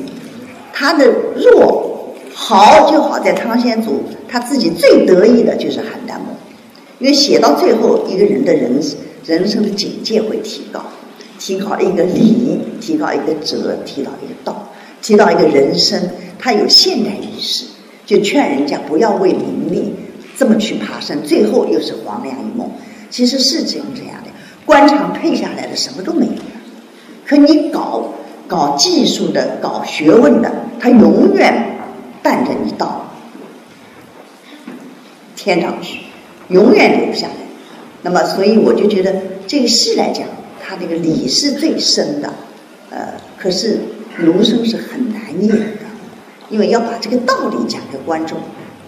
[0.73, 1.05] 他的
[1.35, 6.37] 弱好就好在汤显祖他自己最得意的就是邯郸梦，
[7.01, 8.81] 因为写到最后，一个人的人
[9.27, 10.81] 人生的境界会提高，
[11.41, 14.69] 提高一个理，提高一个哲，提高一个道。
[15.01, 15.99] 提到一个人生，
[16.39, 17.65] 他有现代意识，
[18.05, 19.95] 就劝人家不要为名利
[20.37, 22.71] 这么去爬山，最后又是黄粱一梦。
[23.09, 24.31] 其实是这样这样的，
[24.67, 26.61] 官场退下来的什么都没有了。
[27.27, 28.13] 可你搞
[28.47, 31.79] 搞技术的、搞学问的，他永远
[32.23, 33.11] 伴着你到
[35.35, 36.01] 天上去，
[36.49, 37.35] 永远留不下来。
[38.03, 39.15] 那么，所以我就觉得
[39.47, 40.27] 这个戏来讲，
[40.71, 42.33] 它这个理是最深的。
[42.91, 43.81] 呃，可是。
[44.17, 45.87] 儒生是很难演的，
[46.51, 48.37] 因为要把这个道理讲给观众，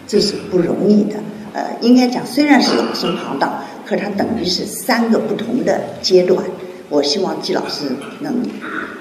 [0.06, 1.16] 这是不容易的。
[1.54, 6.44] 呃，应该讲虽然是老生常道，可它等于是三个不同的阶段。
[6.90, 8.44] 我希望季老师能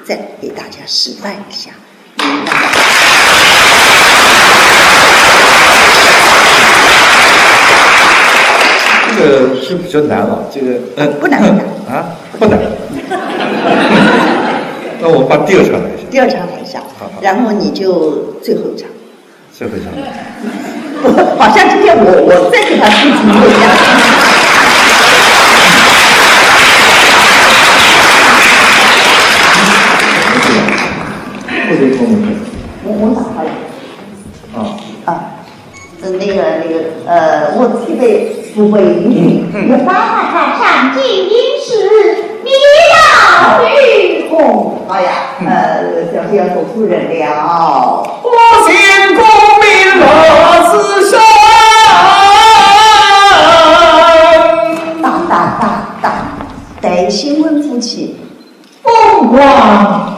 [0.06, 1.72] 再给大家示范一下。
[9.18, 12.58] 这个是比较难啊，这个呃不难不难 啊不难。
[15.00, 16.08] 那我把第二场来一下。
[16.10, 16.82] 第二场来一下，
[17.22, 18.90] 然后你就最后一场。
[19.56, 19.94] 最后一场。
[21.04, 23.70] 不，好像今天我我再给他布置不一样。
[32.84, 33.50] 我我打他了。
[34.56, 34.58] 啊。
[35.06, 35.10] 啊。
[36.04, 36.74] 呃，那个那个
[37.06, 41.22] 呃，我预备不会音律，我帮他上进音
[41.61, 41.61] 时，你
[43.42, 44.78] 到雨空。
[44.90, 45.10] 哎呀，
[45.46, 48.04] 呃，小心要走出人了。
[48.22, 48.28] 不
[48.68, 48.72] 行
[49.16, 49.24] 功
[49.62, 49.66] 名
[50.00, 50.04] 乐
[50.70, 51.20] 自生，
[55.02, 55.64] 当当当
[56.02, 56.12] 当，
[56.82, 58.20] 待新婚夫妻，
[58.84, 60.11] 风光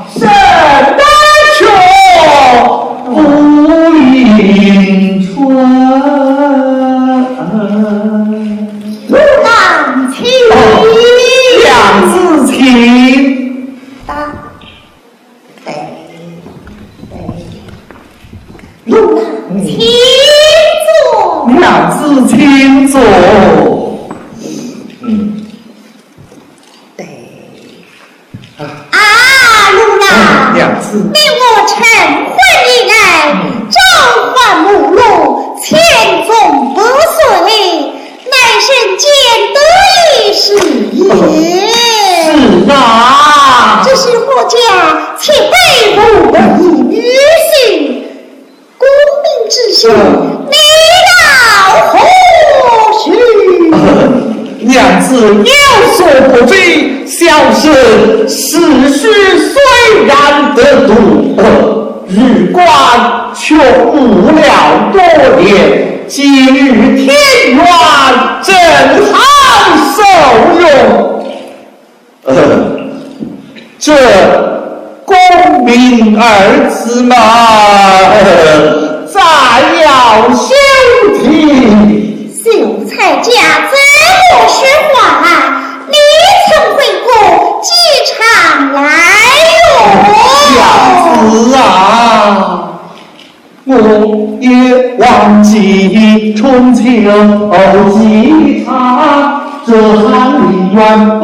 [96.74, 97.54] 记春秋
[97.98, 99.42] 几场。
[99.66, 99.72] 这
[100.08, 100.12] 翰
[100.52, 100.78] 林院
[101.22, 101.24] 不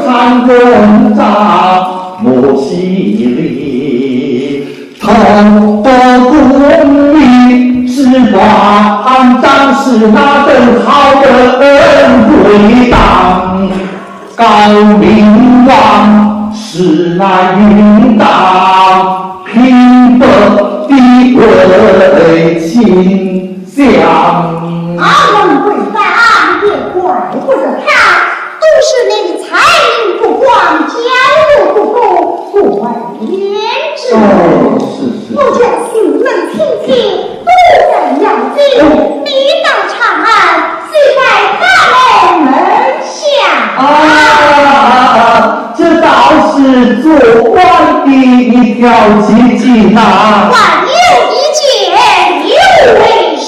[0.00, 1.20] 堪人渣，
[2.22, 2.72] 莫惜
[3.36, 4.64] 里
[4.98, 5.04] 头
[5.82, 5.86] 的
[6.20, 6.32] 功
[7.12, 7.96] 名，只
[8.32, 8.38] 管
[9.42, 10.16] 张是那
[10.46, 10.50] 等
[10.82, 11.20] 好
[11.60, 11.62] 人
[12.26, 12.96] 归档，
[14.34, 14.44] 高
[14.98, 15.06] 明
[15.66, 17.22] 王是那
[17.58, 18.24] 云当
[19.52, 20.26] 平伯
[21.44, 21.70] 的
[22.16, 24.57] 为亲相。
[25.00, 25.96] 阿门贵大
[26.64, 26.98] 也怪
[27.32, 27.88] 不得他，
[28.58, 29.46] 都是你才
[30.06, 30.48] 名不光，
[30.88, 30.94] 家
[31.46, 31.98] 路不够，
[32.52, 32.84] 不外
[33.20, 33.28] 言
[33.96, 34.00] 之。
[34.14, 34.16] 哦，
[34.80, 34.90] 是
[35.24, 35.30] 是。
[35.36, 35.60] 我家
[35.92, 36.88] 性能亲戚
[37.44, 37.48] 都
[37.90, 38.24] 在要
[38.56, 38.58] 紧，
[39.24, 39.26] 你
[39.62, 40.26] 到长安，
[40.90, 41.18] 虽在
[41.60, 41.62] 大
[41.94, 42.02] 门
[42.44, 42.52] 门
[43.04, 43.16] 下。
[43.78, 43.82] 啊，
[45.76, 46.06] 这倒
[46.56, 46.56] 是
[47.02, 47.06] 做
[47.52, 47.56] 官
[48.04, 48.82] 的一条
[49.22, 50.00] 捷径啊。
[50.50, 50.54] 万
[50.86, 50.92] 有
[51.30, 51.62] 一见，
[52.48, 52.52] 有
[52.94, 53.02] 为
[53.36, 53.46] 师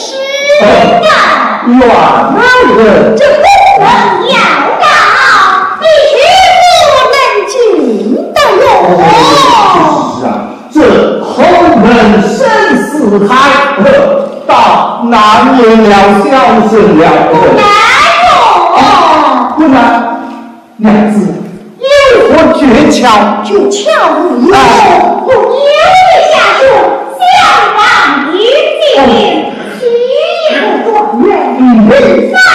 [1.05, 1.30] 啊。
[1.67, 1.93] 原来
[2.77, 3.45] 人，这不
[3.81, 3.85] 能
[4.29, 4.35] 要
[4.81, 4.85] 到，
[5.79, 6.17] 必须
[6.87, 7.55] 不能进
[8.33, 8.63] 得入。
[10.19, 10.29] 是啊，
[10.73, 10.77] 这
[11.23, 11.29] 后
[11.77, 11.85] 门
[12.23, 12.39] 生
[12.89, 12.91] 死
[13.29, 13.31] 海，
[14.47, 14.53] 到
[15.05, 15.15] 难
[15.57, 15.93] 免了
[16.25, 16.29] 小
[16.69, 17.01] 生了。
[17.31, 17.61] 不难
[18.73, 18.83] 哦，
[19.57, 19.77] 不难，
[20.79, 21.15] 娘子
[21.79, 21.85] 有
[22.29, 23.03] 何诀窍？
[23.45, 23.79] 诀窍
[24.17, 24.53] 无有，
[25.27, 26.61] 我有的下属
[27.19, 27.21] 相
[27.77, 27.81] 当
[28.33, 28.35] 于
[28.81, 29.09] 定，须
[31.13, 32.50] 不断人，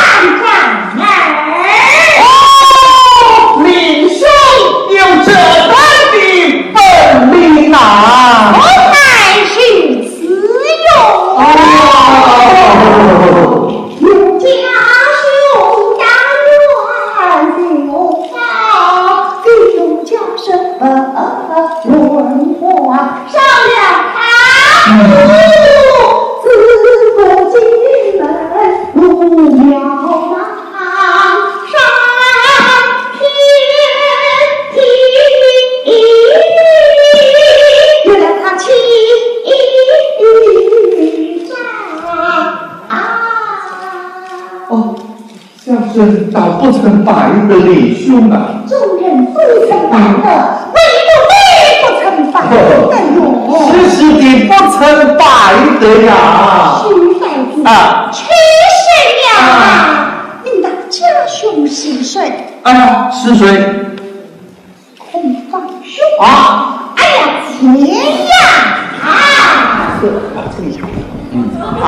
[48.06, 48.62] 兄啊！
[48.68, 50.78] 众人都曾拜了，唯
[51.08, 51.42] 独你
[51.82, 52.54] 不曾白得
[53.16, 53.18] 哟。
[53.72, 54.78] 是是的，不曾
[55.18, 55.24] 白
[55.80, 56.12] 得呀！
[56.84, 56.86] 徐
[57.20, 58.86] 太子啊去世
[59.40, 59.40] 呀！
[60.44, 60.98] 你的家
[61.28, 62.32] 兄是谁？
[62.64, 63.46] 啊，是谁？
[64.98, 65.94] 孔方兄。
[66.20, 67.18] 啊，哎呀，
[67.60, 68.34] 钱呀！
[69.04, 69.08] 啊，
[70.00, 70.10] 对，
[70.56, 70.88] 这里唱。
[71.32, 71.84] 嗯，好。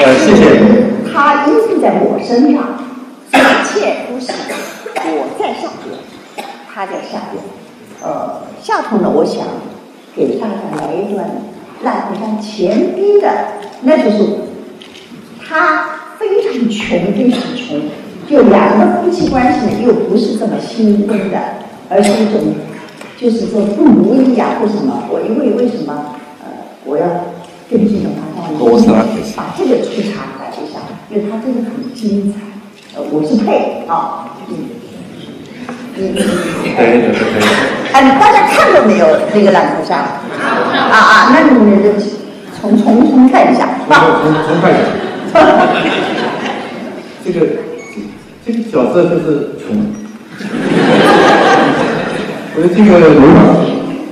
[0.00, 0.42] 呃，谢谢。
[1.12, 2.78] 他依附在我身上，
[3.32, 4.32] 一切都是
[5.04, 5.98] 我在上边，
[6.72, 7.42] 他在下边。
[8.00, 9.42] 呃，下头呢，我想
[10.14, 11.28] 给大家来一段
[11.82, 13.28] 烂河山前逼的，
[13.82, 14.16] 那就是
[15.46, 17.82] 他非常穷，非常穷，
[18.30, 21.38] 就两个夫妻关系呢，又不是这么新婚的，
[21.88, 22.54] 而是一种
[23.16, 25.04] 就是说不努力呀、或什么。
[25.10, 26.46] 我因为为什么呃，
[26.84, 27.06] 我要
[27.70, 30.80] 跟这种他这样我是哪回事把这个去查来一下，
[31.10, 32.38] 因为它真的很精彩。
[32.96, 34.50] 呃，我是配啊，嗯，
[35.96, 37.46] 嗯，可以的，可以的。
[37.92, 39.98] 哎，大家看过没有那个烂头山？
[39.98, 40.16] 啊
[40.90, 41.92] 啊，那你们就
[42.60, 43.90] 重重重看一下重
[44.22, 44.84] 重重看一下，
[47.24, 47.36] 这个
[48.46, 49.66] 这个角色就是穷，
[52.58, 53.54] 我的这个流氓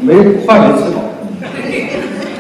[0.03, 0.15] 没
[0.47, 1.03] 饭没吃饱。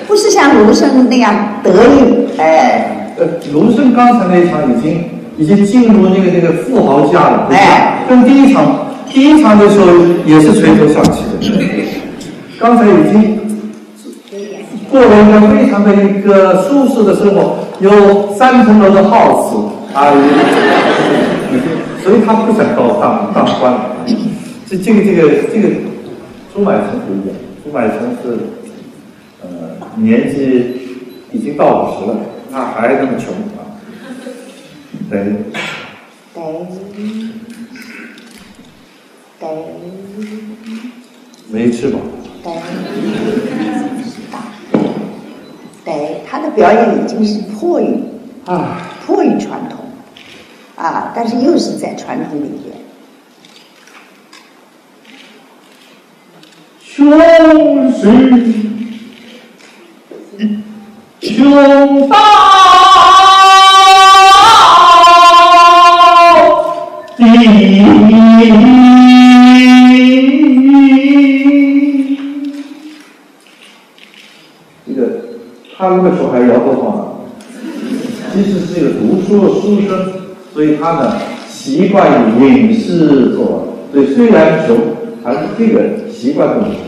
[0.07, 1.34] 不是像卢生那样
[1.64, 5.04] 得意，哎，呃，卢生刚才那一场已经
[5.36, 9.86] 已经进入那个那个富豪家了，哎，跟第一场第一场的时候
[10.24, 11.59] 也是垂头丧气的，
[12.61, 13.40] 刚才已经
[14.88, 19.57] 过了一个非常的一个舒适的生活，有三层楼的 house
[19.92, 20.14] 啊，
[22.04, 23.80] 所以他不想当当当官了。
[24.68, 25.68] 这这个这个这个
[26.57, 28.38] 朱买臣不一样，朱买臣是
[29.42, 30.40] 呃年纪
[31.30, 32.16] 已经到五十了，
[32.50, 33.76] 那还那么穷啊，
[35.11, 35.36] 对。
[36.34, 36.42] 得
[39.38, 39.46] 得
[41.50, 41.98] 没吃饱，
[42.42, 42.52] 对，
[45.84, 47.98] 对，他的表演已经是迫于
[48.46, 49.84] 啊，迫于传统，
[50.74, 52.76] 啊，但是又是在传统里边。
[56.97, 57.05] 穷
[57.92, 58.01] 是
[61.20, 62.16] 穷到
[67.18, 67.22] 底。
[74.86, 75.01] 这个
[75.76, 77.28] 他那个时候还摇头晃脑，
[78.32, 79.90] 其实是一个读书的书生，
[80.55, 84.78] 所以他呢习惯于吟诗作，所以虽然穷，
[85.22, 86.86] 还是这个习惯不同。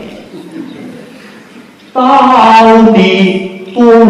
[1.93, 4.05] 到底不容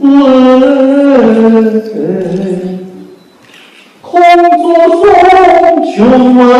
[0.00, 0.10] 问，
[4.02, 4.12] 空
[4.62, 5.02] 作送
[5.94, 5.96] 穷
[6.50, 6.52] 啊！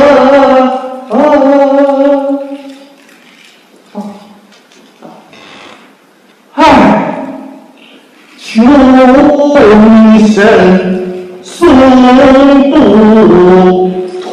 [6.54, 6.58] 唉，
[8.38, 8.44] 求
[10.14, 10.34] 一声
[11.42, 11.52] 送
[12.70, 12.74] 不
[14.22, 14.32] 退。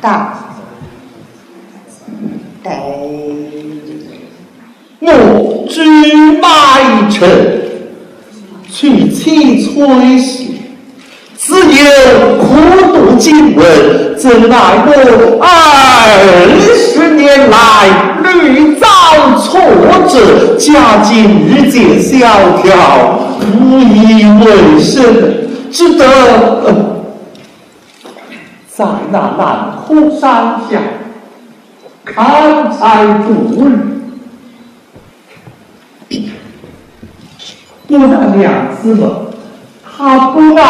[0.00, 0.34] 大，
[2.62, 2.72] 对，
[5.00, 5.82] 我举
[6.42, 7.26] 马城，
[8.70, 10.44] 去其崔氏，
[11.38, 12.44] 只有苦
[12.92, 13.64] 读经文，
[14.18, 14.90] 怎奈我
[15.40, 15.48] 二
[16.60, 17.54] 十年来
[18.22, 18.86] 屡遭
[19.38, 19.58] 挫
[20.08, 25.02] 折，家境日渐萧条，无以为生，
[25.74, 26.94] 只得、呃
[28.68, 30.80] 在那南湖山下
[32.04, 33.28] 砍柴度
[33.60, 33.62] 日。
[37.88, 39.02] 我那娘子们，
[39.84, 40.62] 她不爱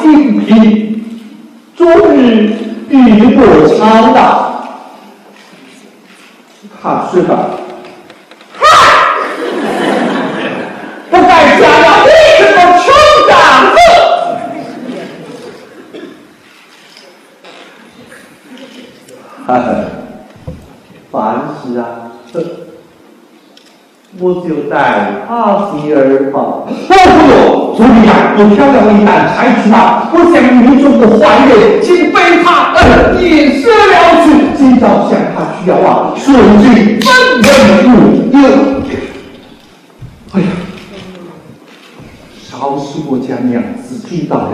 [0.00, 1.04] 清贫，
[1.76, 1.86] 终
[2.16, 2.52] 日
[2.88, 3.40] 与我
[3.76, 4.18] 吵闹。
[6.80, 7.50] 他是吧？
[11.10, 12.84] 不该家了你这个穷
[13.28, 13.30] 长
[13.70, 13.76] 子。
[19.44, 19.74] 哈哈，
[21.10, 22.40] 凡事啊，这
[24.20, 26.62] 我就带他心儿吧。
[26.68, 26.94] 我不
[27.28, 34.56] 用，昨天呀，我挑了一担柴去拿，我想命中的坏人，竟被他呃引射了去。
[34.56, 36.32] 今朝向他去要啊，说
[36.62, 37.10] 句分
[37.42, 37.50] 文
[37.98, 38.46] 无有。
[40.34, 40.46] 哎呀，
[42.48, 44.52] 少是我家娘子知道了，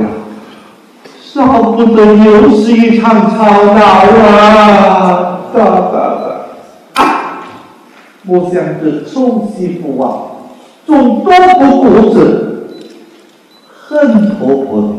[1.32, 3.36] 少不得又是一场吵
[3.74, 5.40] 闹啊！
[5.54, 7.04] 哒哒哒啊！
[8.26, 10.04] 我想这臭媳妇啊，
[10.86, 12.18] 总多不顾着，
[13.88, 14.96] 恨婆婆。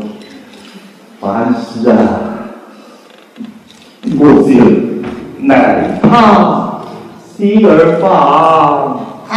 [1.20, 1.94] 凡事啊，
[4.18, 4.50] 我就
[5.44, 6.80] 奈他
[7.36, 8.08] 媳儿房。
[9.28, 9.34] 哦，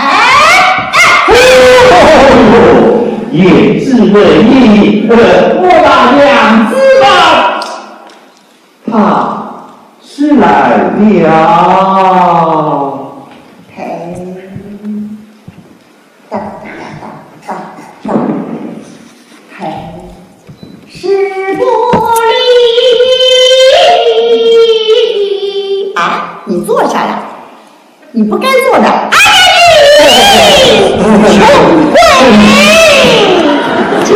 [3.32, 5.16] 也只为你，呃，
[5.60, 6.24] 我那娘
[6.70, 6.72] 子
[7.02, 7.06] 吧，
[8.90, 8.92] 她
[10.02, 11.28] 是来了。
[13.76, 13.82] 嘿，
[16.30, 16.66] 哒哒
[17.02, 17.04] 哒
[17.48, 17.50] 哒
[18.04, 18.08] 哒，
[19.58, 19.62] 嘿，
[20.90, 20.98] 是
[21.56, 21.62] 不
[24.30, 26.42] 离啊！
[26.46, 27.22] 你坐下来，
[28.12, 28.86] 你不该坐的。
[28.86, 29.12] 哎
[30.04, 30.08] 呀，
[31.00, 31.04] 穷
[31.92, 31.96] 鬼，
[34.04, 34.12] 叫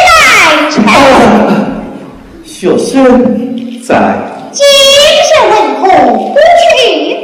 [0.07, 0.09] 来
[0.71, 0.79] 臣，
[2.45, 2.89] 学生
[3.83, 3.91] 在。
[4.53, 4.65] 今
[5.27, 6.71] 日为何不去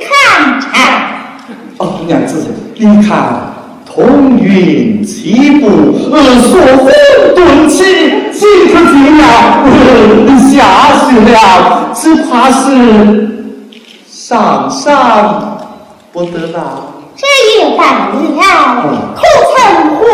[0.02, 0.10] 看。
[0.60, 0.64] 臣？
[1.78, 2.32] 哦，娘子，
[2.74, 5.64] 你看彤云起步，
[6.12, 6.86] 呃，所婚
[7.36, 7.84] 顿起，
[8.32, 9.24] 岂可这样？
[9.64, 9.70] 呃，
[10.50, 10.52] 下
[11.08, 11.34] 去了，
[11.94, 12.64] 只怕是
[14.10, 15.55] 上上
[16.16, 16.96] 不得了。
[17.14, 17.26] 这
[17.60, 18.16] 也罢了，
[19.14, 19.20] 可
[19.52, 20.08] 曾还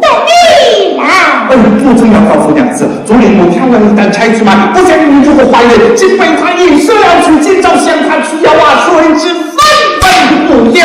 [0.00, 0.08] 得
[0.56, 1.04] 你来？
[1.50, 9.60] 哎，不准要告诉娘子，昨天我挑了一担柴去卖，不想你如何怀孕，竟被他引射了去，今朝向他去要啊，谁知分
[10.08, 10.16] 文
[10.48, 10.80] 不有。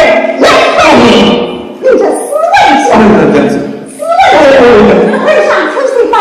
[1.79, 2.51] 你这死为
[2.83, 2.99] 相，
[3.31, 3.55] 娘子，
[3.95, 4.43] 死为
[5.23, 6.19] 为上出水把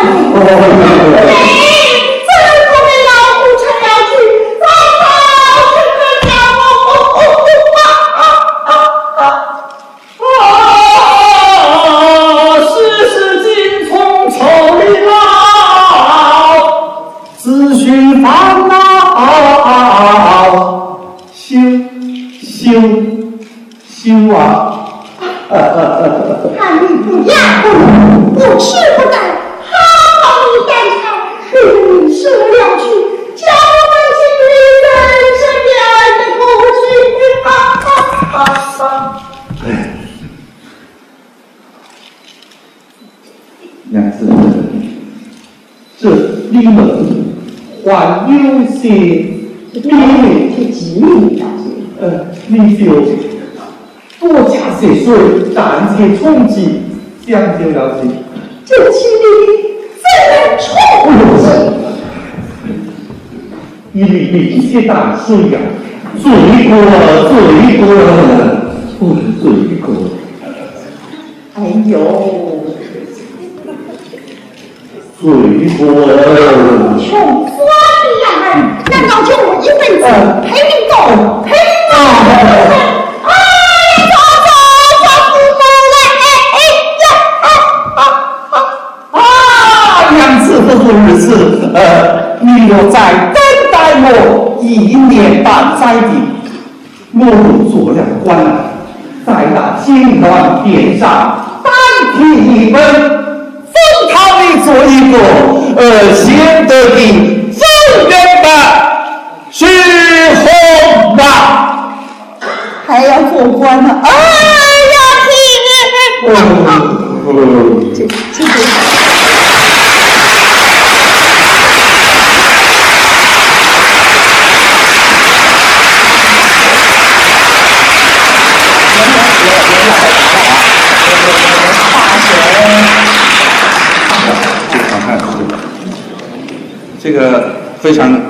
[137.11, 138.21] 这个非常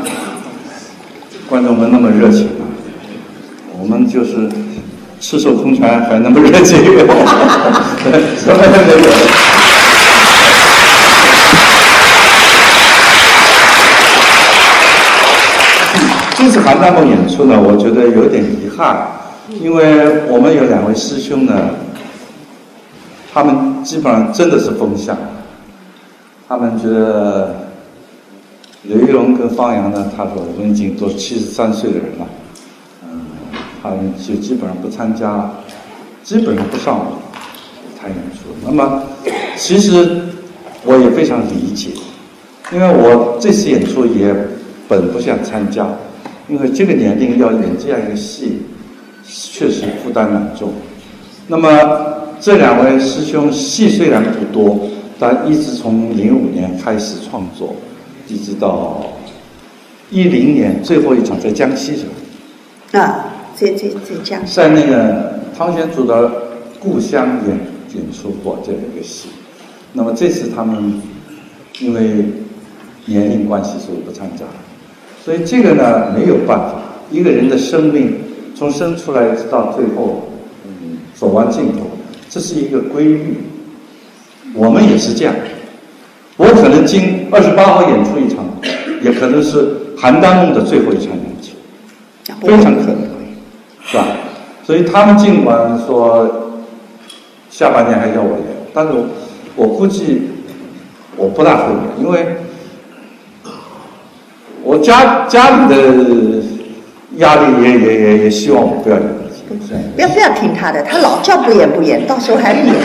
[1.48, 2.62] 观众们那么热情啊，
[3.76, 4.48] 我们就是
[5.18, 9.10] 赤手空拳还那么热情，什么都没有。
[16.36, 19.08] 这次邯郸梦演出呢，我觉得有点遗憾，
[19.60, 21.70] 因为我们有两位师兄呢，
[23.34, 25.18] 他们基本上真的是风向。
[26.48, 27.57] 他们觉得
[28.84, 32.26] 刘玉龙跟方洋呢，他说我们已经都七十三岁的人了，
[33.02, 33.20] 嗯，
[33.82, 35.64] 他们就基本上不参加了，
[36.22, 38.48] 基本上不上舞台演出。
[38.64, 39.02] 那么
[39.56, 40.22] 其实
[40.84, 41.90] 我也非常理解，
[42.72, 44.34] 因为我这次演出也
[44.86, 45.86] 本不想参加，
[46.48, 48.62] 因为这个年龄要演这样一个戏，
[49.24, 50.72] 确实负担蛮重。
[51.48, 51.68] 那么
[52.40, 54.88] 这两位师兄戏虽然不多。
[55.20, 57.74] 但一直从零五年开始创作，
[58.28, 59.04] 一直到
[60.10, 63.24] 一零年最后一场在江西上，啊，
[63.54, 66.30] 在在在江西，在那个汤显祖的
[66.78, 67.58] 故乡演
[67.94, 69.28] 演出过这样一个戏。
[69.94, 71.00] 那么这次他们
[71.80, 72.26] 因为
[73.06, 74.52] 年龄关系，所以不参加了。
[75.24, 78.18] 所以这个呢没有办法，一个人的生命
[78.54, 80.28] 从生出来直到最后，
[80.66, 81.86] 嗯，走完尽头，
[82.28, 83.38] 这是一个规律。
[84.54, 85.34] 我们也是这样，
[86.38, 88.44] 我可能今二十八号演出一场，
[89.02, 91.50] 也可能是邯郸梦的最后一场演出，
[92.46, 92.96] 非常可能，
[93.84, 94.06] 是吧？
[94.64, 96.54] 所以他们尽管说
[97.50, 99.06] 下半年还要我演，但是我
[99.56, 100.30] 我估计
[101.16, 102.24] 我不大会演，因为
[104.62, 105.76] 我家家里的
[107.16, 109.04] 压力也也也也希望我不要演，
[109.96, 112.74] 不要不要听他的，他老叫不演不演，到时候还是演。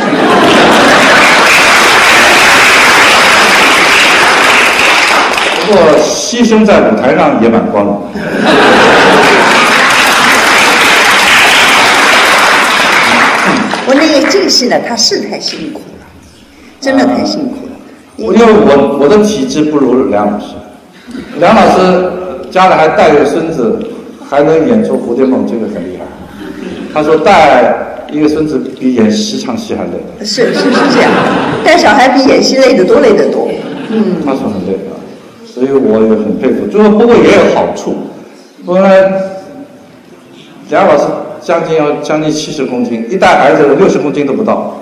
[5.73, 8.01] 过牺牲在舞台上也蛮光荣。
[13.85, 16.05] 我那个这个戏呢，他是太辛苦了，
[16.79, 17.71] 真的太辛苦了。
[18.15, 20.55] 因为我我的体质不如梁老师，
[21.39, 22.11] 梁老师
[22.49, 23.77] 家里还带着孙子，
[24.29, 26.05] 还能演出蝴蝶梦，这个很厉害。
[26.93, 27.75] 他说带
[28.11, 29.99] 一个孙子比演十场戏还累。
[30.19, 31.11] 是是是这样，
[31.65, 33.49] 带小孩比演戏累得多，累得多。
[33.89, 34.95] 嗯，他说很累啊，
[35.53, 36.65] 所以我也很佩服。
[36.67, 37.95] 就是不过也有好处，
[38.65, 38.87] 不过呢，
[40.69, 41.03] 梁老师
[41.41, 44.81] 将近要将近七十公斤，一带儿子六十公斤都不到，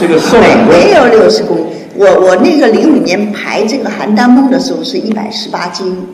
[0.00, 0.72] 这个瘦很多。
[0.72, 1.58] 没有六十公，
[1.96, 6.06] 我我那个零五年排这个邯郸梦的时候是一百十八斤，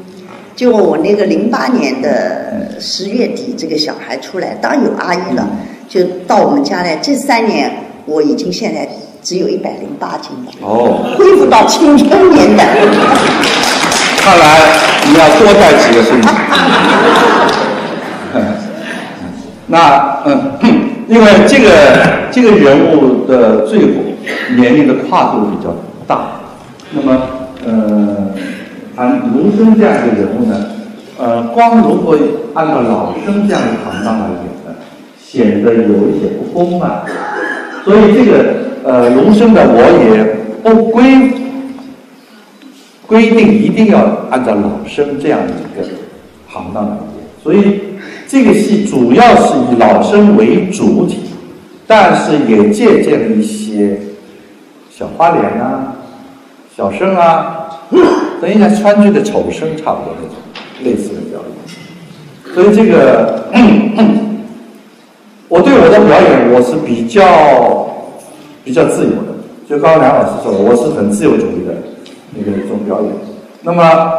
[0.56, 5.46] 就我那个零八年的十月底，这个小孩出来，当然有阿姨了，
[5.88, 6.96] 就到我们家来。
[6.96, 7.70] 这三年
[8.06, 8.88] 我已经现在
[9.22, 12.76] 只有一百零八斤了，哦，恢复到青春年代。
[14.20, 14.44] 看来
[15.06, 16.28] 你要多带几个孙子。
[19.66, 20.52] 那嗯，
[21.08, 21.70] 因为这个
[22.30, 23.86] 这个人物的最后
[24.56, 25.72] 年龄的跨度比较
[26.08, 26.40] 大，
[26.92, 27.20] 那么
[27.64, 28.32] 呃，
[28.96, 30.54] 按卢生这样一个人物呢，
[31.18, 32.18] 呃，光如果
[32.54, 34.74] 按照老生这样的行当来演呢，
[35.24, 37.02] 显得有一些不丰满。
[37.84, 38.32] 所以这个
[38.84, 40.24] 呃，卢生的我也
[40.64, 41.30] 不规
[43.10, 43.98] 规定一定要
[44.30, 45.84] 按照老生这样的一个
[46.46, 46.98] 行当来演，
[47.42, 47.80] 所以
[48.28, 51.18] 这个戏主要是以老生为主体，
[51.88, 53.98] 但是也借鉴了一些
[54.88, 55.96] 小花脸啊、
[56.76, 57.80] 小生啊，
[58.40, 60.36] 等一下川剧的丑生差不多那种
[60.84, 62.54] 类似的表演。
[62.54, 63.46] 所以这个，
[65.48, 67.90] 我对我的表演我是比较
[68.64, 69.34] 比较自由的，
[69.68, 71.69] 就刚刚梁老师说，我是很自由主义的
[72.90, 73.10] 表演。
[73.62, 74.12] 那么，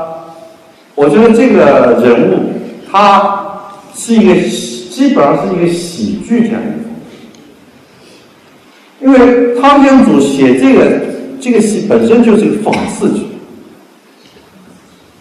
[0.95, 2.39] 我觉得这个人物
[2.89, 3.39] 他
[3.93, 4.33] 是一个
[4.89, 6.67] 基本上是一个喜剧这样的
[9.01, 10.85] 因为汤显祖写这个
[11.39, 13.25] 这个戏本身就是个讽刺剧，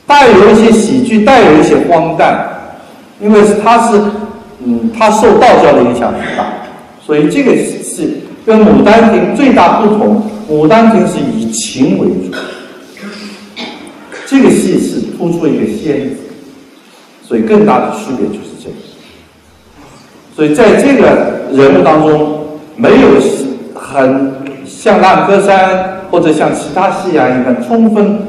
[0.06, 2.46] 带有一些喜剧，带有一些荒诞，
[3.22, 3.98] 因为他是
[4.62, 6.44] 嗯，他受道教的影响很大，
[7.00, 10.22] 所以这个戏跟《牡丹亭》最大不同，
[10.52, 12.36] 《牡丹亭》是以情为主，
[14.30, 16.16] 这个戏是突出一个仙子，
[17.26, 18.76] 所以更大的区别就是这个。
[20.36, 23.08] 所以在这个人物当中，没有
[23.74, 24.32] 很
[24.64, 28.20] 像《烂柯山》或者像其他戏啊一样充分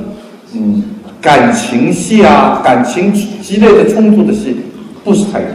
[0.56, 0.84] 嗯
[1.22, 4.58] 感情戏啊、感情激烈的冲突的戏
[5.04, 5.52] 不是太多。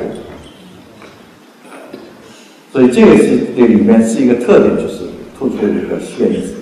[2.72, 6.54] 所以这个戏这里面是一个特点，就是突出一个仙子。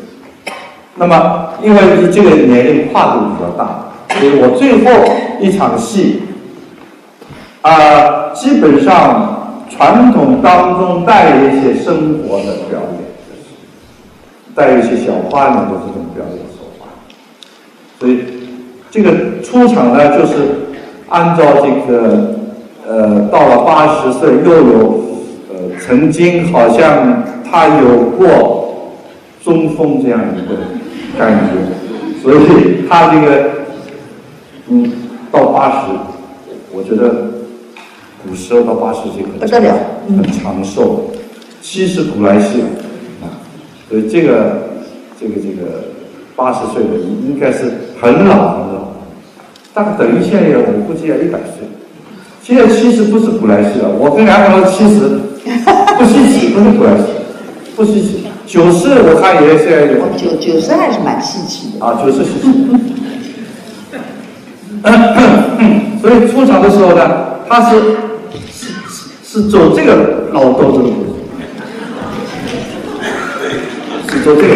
[0.97, 1.81] 那么因为
[2.13, 4.91] 这个年龄跨度比较大，所以我最后
[5.41, 6.23] 一场戏
[7.63, 13.05] 啊，基本上传统当中带一些生活的表演。
[14.57, 16.87] 带一些小花脸的这种表演手法，
[17.99, 18.21] 所以
[18.89, 20.33] 这个出场呢，就是
[21.09, 22.37] 按照这个
[22.87, 25.01] 呃，到了八十岁，又有
[25.51, 28.93] 呃，曾经好像他有过
[29.43, 30.55] 中风这样一个
[31.19, 33.51] 感觉，所以他这个
[34.69, 34.91] 嗯，
[35.31, 35.93] 到八十，
[36.73, 37.31] 我觉得
[38.27, 39.77] 古时候到八十岁不得了，
[40.09, 41.11] 很长寿，
[41.61, 42.63] 七十古来稀
[43.23, 43.31] 啊。
[43.89, 44.63] 所以这个，
[45.21, 45.85] 这个这个
[46.35, 48.93] 八十岁的应该是很老很老，
[49.73, 51.69] 大概等于现在我估计要一百岁。
[52.43, 55.09] 现在七十不是古来稀了，我跟梁老师七十
[55.97, 57.05] 不稀奇，不是古来稀，
[57.77, 58.27] 不稀奇。
[58.47, 60.09] 九四我看也现在有。
[60.17, 61.85] 九九四还是蛮稀奇的。
[61.85, 62.49] 啊，九四稀奇。
[66.03, 67.81] 所以出场的时候呢，他是
[68.53, 68.69] 是
[69.25, 71.17] 是走这个老斗争路。
[74.23, 74.55] 做这个。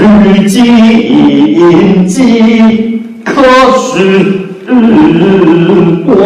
[0.00, 3.42] 相，须谨记，可
[3.76, 4.48] 是
[6.06, 6.16] 光。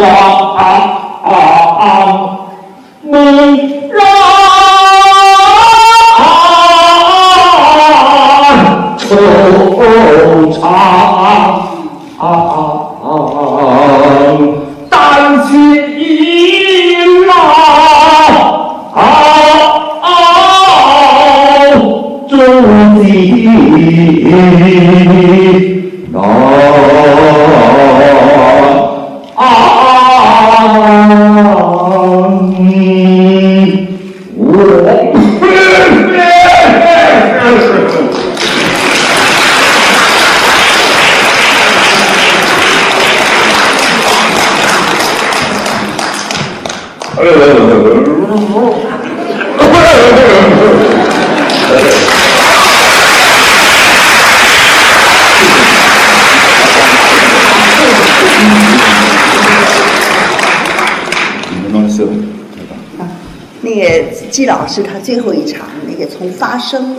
[63.61, 66.97] 那个季老师他最后一场那个从发声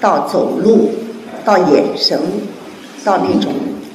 [0.00, 0.92] 到走路
[1.44, 2.20] 到眼神
[3.04, 3.52] 到那种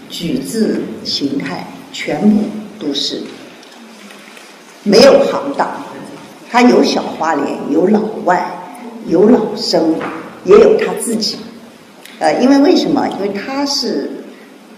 [0.09, 2.43] 举止形态，全部
[2.79, 3.21] 都是
[4.83, 5.69] 没有行当，
[6.49, 8.51] 他有小花脸，有老外，
[9.07, 9.95] 有老生，
[10.43, 11.37] 也有他自己。
[12.19, 13.07] 呃，因为为什么？
[13.07, 14.11] 因为他是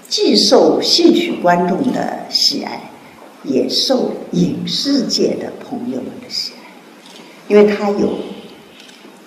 [0.08, 2.92] 既受戏曲观众的喜爱，
[3.44, 6.64] 也受影视界的朋友们的喜爱。
[7.48, 8.18] 因为它有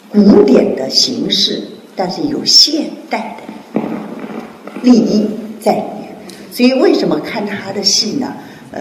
[0.08, 1.62] 古典的形式，
[1.94, 3.36] 但是有现代
[3.74, 3.80] 的
[4.82, 5.26] 利益
[5.60, 6.16] 在里面，
[6.50, 8.32] 所以为什么看他的戏呢？
[8.72, 8.80] 呃，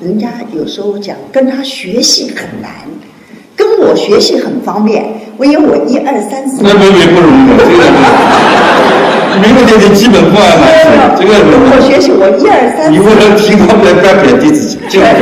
[0.00, 2.70] 人家有时候讲跟他学戏很难，
[3.54, 5.04] 跟我学戏很方便。
[5.36, 6.98] 我因为我一二三四，那不容易
[9.40, 15.14] 没有那个基本功啊，这个我学习我一二三四，你为了提高不来，不要贬低自己，这样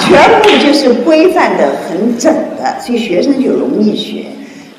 [0.00, 4.24] 全部就是规范的很整的，所以学生就容易学。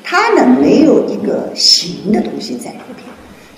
[0.02, 3.06] 他呢没有一个形的东西在里面，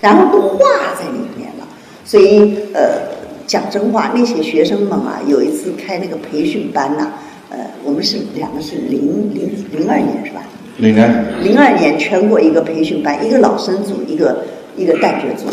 [0.01, 0.59] 然后都画
[0.99, 1.67] 在里面了，
[2.05, 3.09] 所以呃
[3.47, 7.09] 讲真话，那些学生们啊，有一次开那个培训班呐、
[7.49, 10.43] 呃，我们是两个是零零零二年是吧？
[10.79, 11.09] 零二
[11.43, 14.45] 零二年全国一个培训班，一个老生组，一个
[14.77, 15.45] 一个旦角组，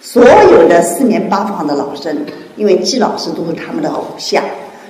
[0.00, 2.24] 所有的四面八方的老生，
[2.56, 4.44] 因为季老师都是他们的偶像，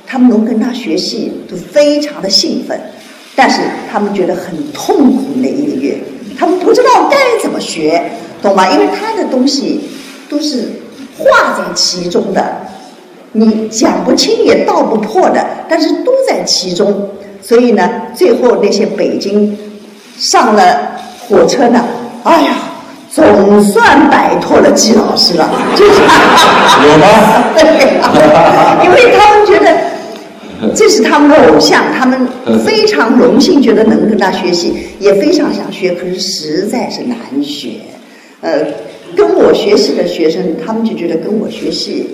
[0.04, 2.78] 他们能跟他学戏都非常的兴奋，
[3.36, 3.60] 但是
[3.90, 5.96] 他们觉得很痛苦那一个月，
[6.36, 8.02] 他们不知道该怎么学，
[8.42, 8.68] 懂吗？
[8.72, 9.80] 因为他的东西
[10.28, 10.68] 都是
[11.16, 12.56] 化在其中的，
[13.30, 17.08] 你讲不清也道不破的，但是都在其中。
[17.42, 19.56] 所以呢，最后那些北京
[20.16, 20.92] 上了
[21.28, 21.84] 火车呢，
[22.22, 22.54] 哎呀，
[23.10, 27.06] 总算摆脱了季老师了，就是有吗？
[27.58, 29.76] 对呀，因为他们觉得
[30.74, 32.28] 这是他们的偶像，他们
[32.64, 37.70] 非常荣幸，觉得能跟他学习，也非常想学，可是实在是难学。
[38.40, 38.60] 呃，
[39.16, 42.08] 跟我学习的学生，他们就觉得跟我学习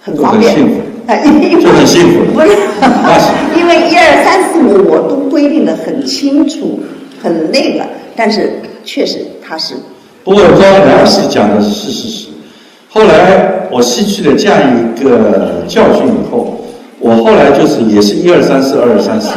[0.00, 0.54] 很方便
[1.06, 1.16] 啊，
[1.60, 2.40] 就很幸福
[3.56, 6.80] 因为一二三四五我都规定的很清楚，
[7.22, 7.84] 很那个，
[8.16, 9.74] 但是确实他是
[10.24, 12.28] 不过张老师讲的是事实。
[12.88, 16.60] 后来我吸取了这样一个教训以后，
[17.00, 19.30] 我后来就是也是一二三四，二二三四，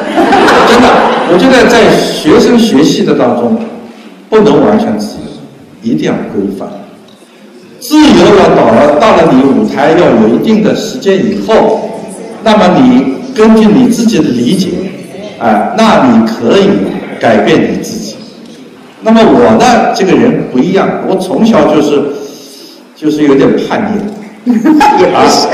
[0.67, 0.87] 真的，
[1.31, 3.57] 我觉得在学生学习的当中，
[4.29, 6.67] 不能完全自由，一定要规范。
[7.87, 11.87] 自由了到了到了你舞台要有一定的时间以后，
[12.43, 14.69] 那么你根据你自己的理解，
[15.37, 16.67] 哎、那你可以
[17.19, 18.15] 改变你自己。
[19.01, 22.01] 那么我呢，这个人不一样，我从小就是
[22.95, 24.51] 就是有点叛逆，
[24.99, 25.47] 也 不是。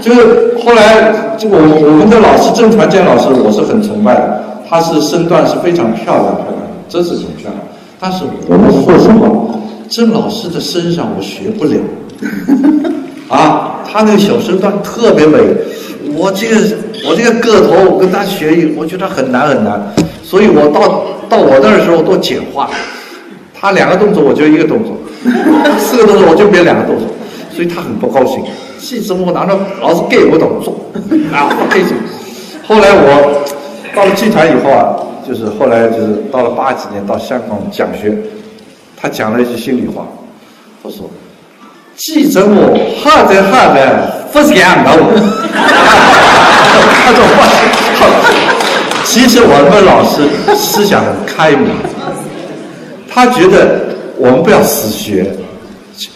[0.00, 6.56] 就是后来就我我们的老师郑传健老师，我是很崇拜的，他是身段是非常漂亮漂亮，
[6.88, 7.54] 真是很漂亮。
[8.00, 9.28] 但是我们说实话，
[9.88, 11.80] 郑老师的身上我学不了，
[13.28, 15.38] 啊，他那个小身段特别美，
[16.14, 16.56] 我这个
[17.08, 19.80] 我这个个头，我跟他学，我觉得很难很难，
[20.22, 22.68] 所以我到到我那儿的时候都简化，
[23.54, 24.96] 他两个动作我就一个动作，
[25.80, 27.06] 四个动作我就变两个动作，
[27.54, 28.42] 所以他很不高兴。
[28.78, 30.78] 戏子我拿着老是给我动作，
[31.32, 31.82] 啊，我给
[32.66, 33.42] 后来我
[33.96, 34.94] 到了剧团以后啊，
[35.26, 38.16] 就是后来就是到了八几年到香港讲学，
[39.00, 40.06] 他讲了一句心里话，
[40.82, 41.08] 他说。
[41.96, 43.90] 记着我，哈在哈在，
[44.32, 44.90] 不是样的。
[47.04, 47.40] 他说我，
[49.04, 50.22] 其实我们老师
[50.56, 51.70] 思想很开明，
[53.08, 53.80] 他觉得
[54.16, 55.26] 我们不要死学，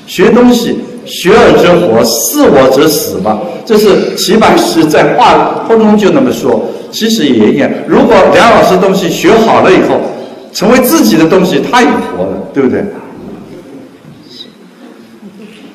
[0.07, 3.41] 学东西学而则活，是我则死嘛。
[3.67, 7.69] 这是齐白石在话当中就那么说，其实也一样。
[7.89, 10.01] 如果梁老师东西学好了以后，
[10.53, 12.85] 成为自己的东西，他也活了，对不对？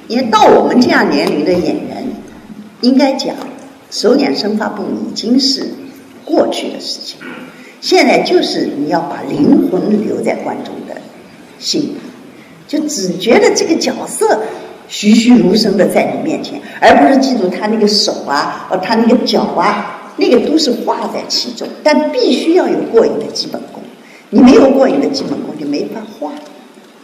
[0.08, 2.08] 因为到我们这样年龄的演员，
[2.82, 3.36] 应该讲
[3.92, 5.68] 手眼生发部已经是
[6.24, 7.20] 过去的事情，
[7.82, 11.02] 现在就是你要把灵魂留在观众的
[11.60, 11.96] 心里，
[12.68, 14.44] 就只觉得这个角色
[14.88, 23.77] 栩栩如生的在你面前，而不是记住他那个手啊，哦，他那个脚啊，那个都是画在其中，但必须要有过硬的基本功，
[24.30, 26.32] 你没有过硬的基本功就没法画，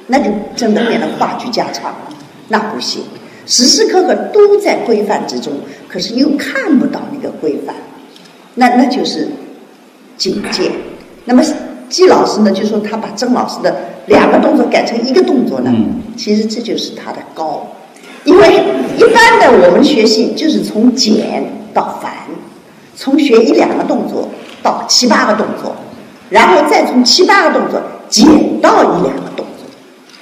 [0.07, 2.13] 那就真的变成话剧家常了。
[2.49, 3.03] 那不行，
[3.45, 5.53] 时时刻刻都在规范之中，
[5.87, 7.75] 可是又看不到那个规范，
[8.55, 9.29] 那那就是
[10.17, 10.71] 境界。
[11.25, 11.41] 那么
[11.89, 13.73] 季老师呢，就说他把曾老师的
[14.07, 17.65] 两个动作改成一个动作呢，嗯其实这就是他的高。
[18.25, 18.63] 因为
[18.97, 21.43] 一般的我们学习就是从简
[21.73, 22.11] 到繁，
[22.95, 24.29] 从学一两个动作
[24.61, 25.75] 到七八个动作，
[26.33, 27.79] 然后再从七八个动作
[28.09, 28.25] 减
[28.59, 29.67] 到一两个动作。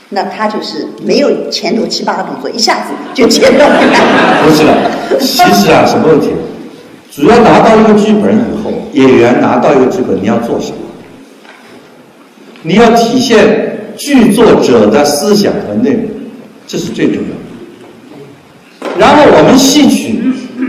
[0.09, 6.31] 那他就是没有前头七八个动作，一下子就减到一两个不是的，其实啊，什么问题？
[7.09, 10.77] 主要拿到一个剧本以后，演员拿到一个剧本，你要做什么？
[12.63, 16.03] 你要体现剧作者的思想和内容，
[16.67, 18.97] 这是最重要的。
[18.97, 20.21] 然后我们戏曲，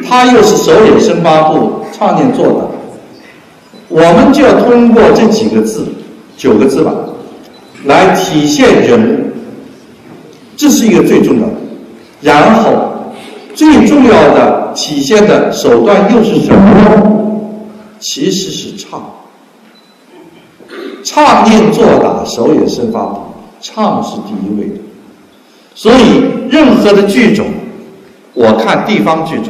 [0.09, 2.69] 它又是手眼生八部创建做的，
[3.93, 5.87] 我们就要通过这几个字，
[6.37, 6.95] 九个字吧，
[7.85, 9.33] 来体现人，
[10.57, 11.53] 这是一个最重要的。
[12.23, 13.13] 然后，
[13.55, 17.61] 最重要的体现的手段又是什么？
[18.01, 19.03] 其实是唱。
[21.05, 23.15] 唱念做打，手也身发，
[23.61, 24.81] 唱是第一位的。
[25.75, 27.47] 所以，任何的剧种，
[28.33, 29.49] 我看地方剧种，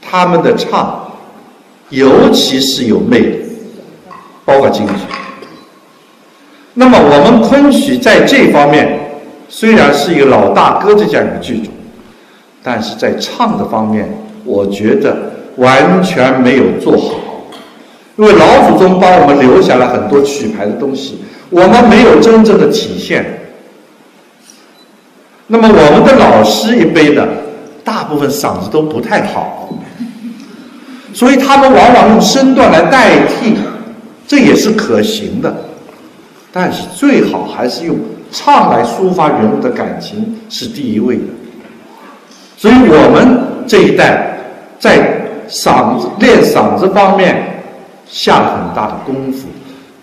[0.00, 1.05] 他们的唱，
[1.90, 3.44] 尤其是有魅力，
[4.44, 4.92] 包括京剧。
[6.74, 8.98] 那么，我们昆曲在这方面
[9.48, 11.72] 虽然是一个老大哥的这样一个剧种，
[12.62, 14.08] 但是在唱的方面，
[14.44, 17.14] 我觉得完全没有做好。
[18.16, 21.18] 因为老祖宗帮我们留下了很多曲牌的东西，
[21.50, 23.40] 我们没有真正的体现。
[25.46, 27.28] 那么我们的老师一辈的，
[27.84, 29.68] 大部分嗓子都不太好，
[31.16, 33.56] 所以他们往往用身段来代替，
[34.28, 35.50] 这也是可行的。
[36.52, 37.96] 但是最好还是用
[38.30, 41.22] 唱来抒发人物的感情是第一位的。
[42.58, 44.36] 所以我们这一代
[44.78, 47.62] 在嗓子练嗓子方面
[48.06, 49.48] 下了很大的功夫。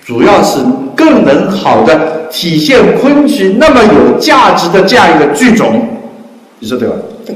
[0.04, 0.60] 主要是
[0.96, 5.88] 更能好的体现昆曲那么有价值的这样一个剧种，
[6.58, 6.96] 你说对吧？
[7.24, 7.36] 对。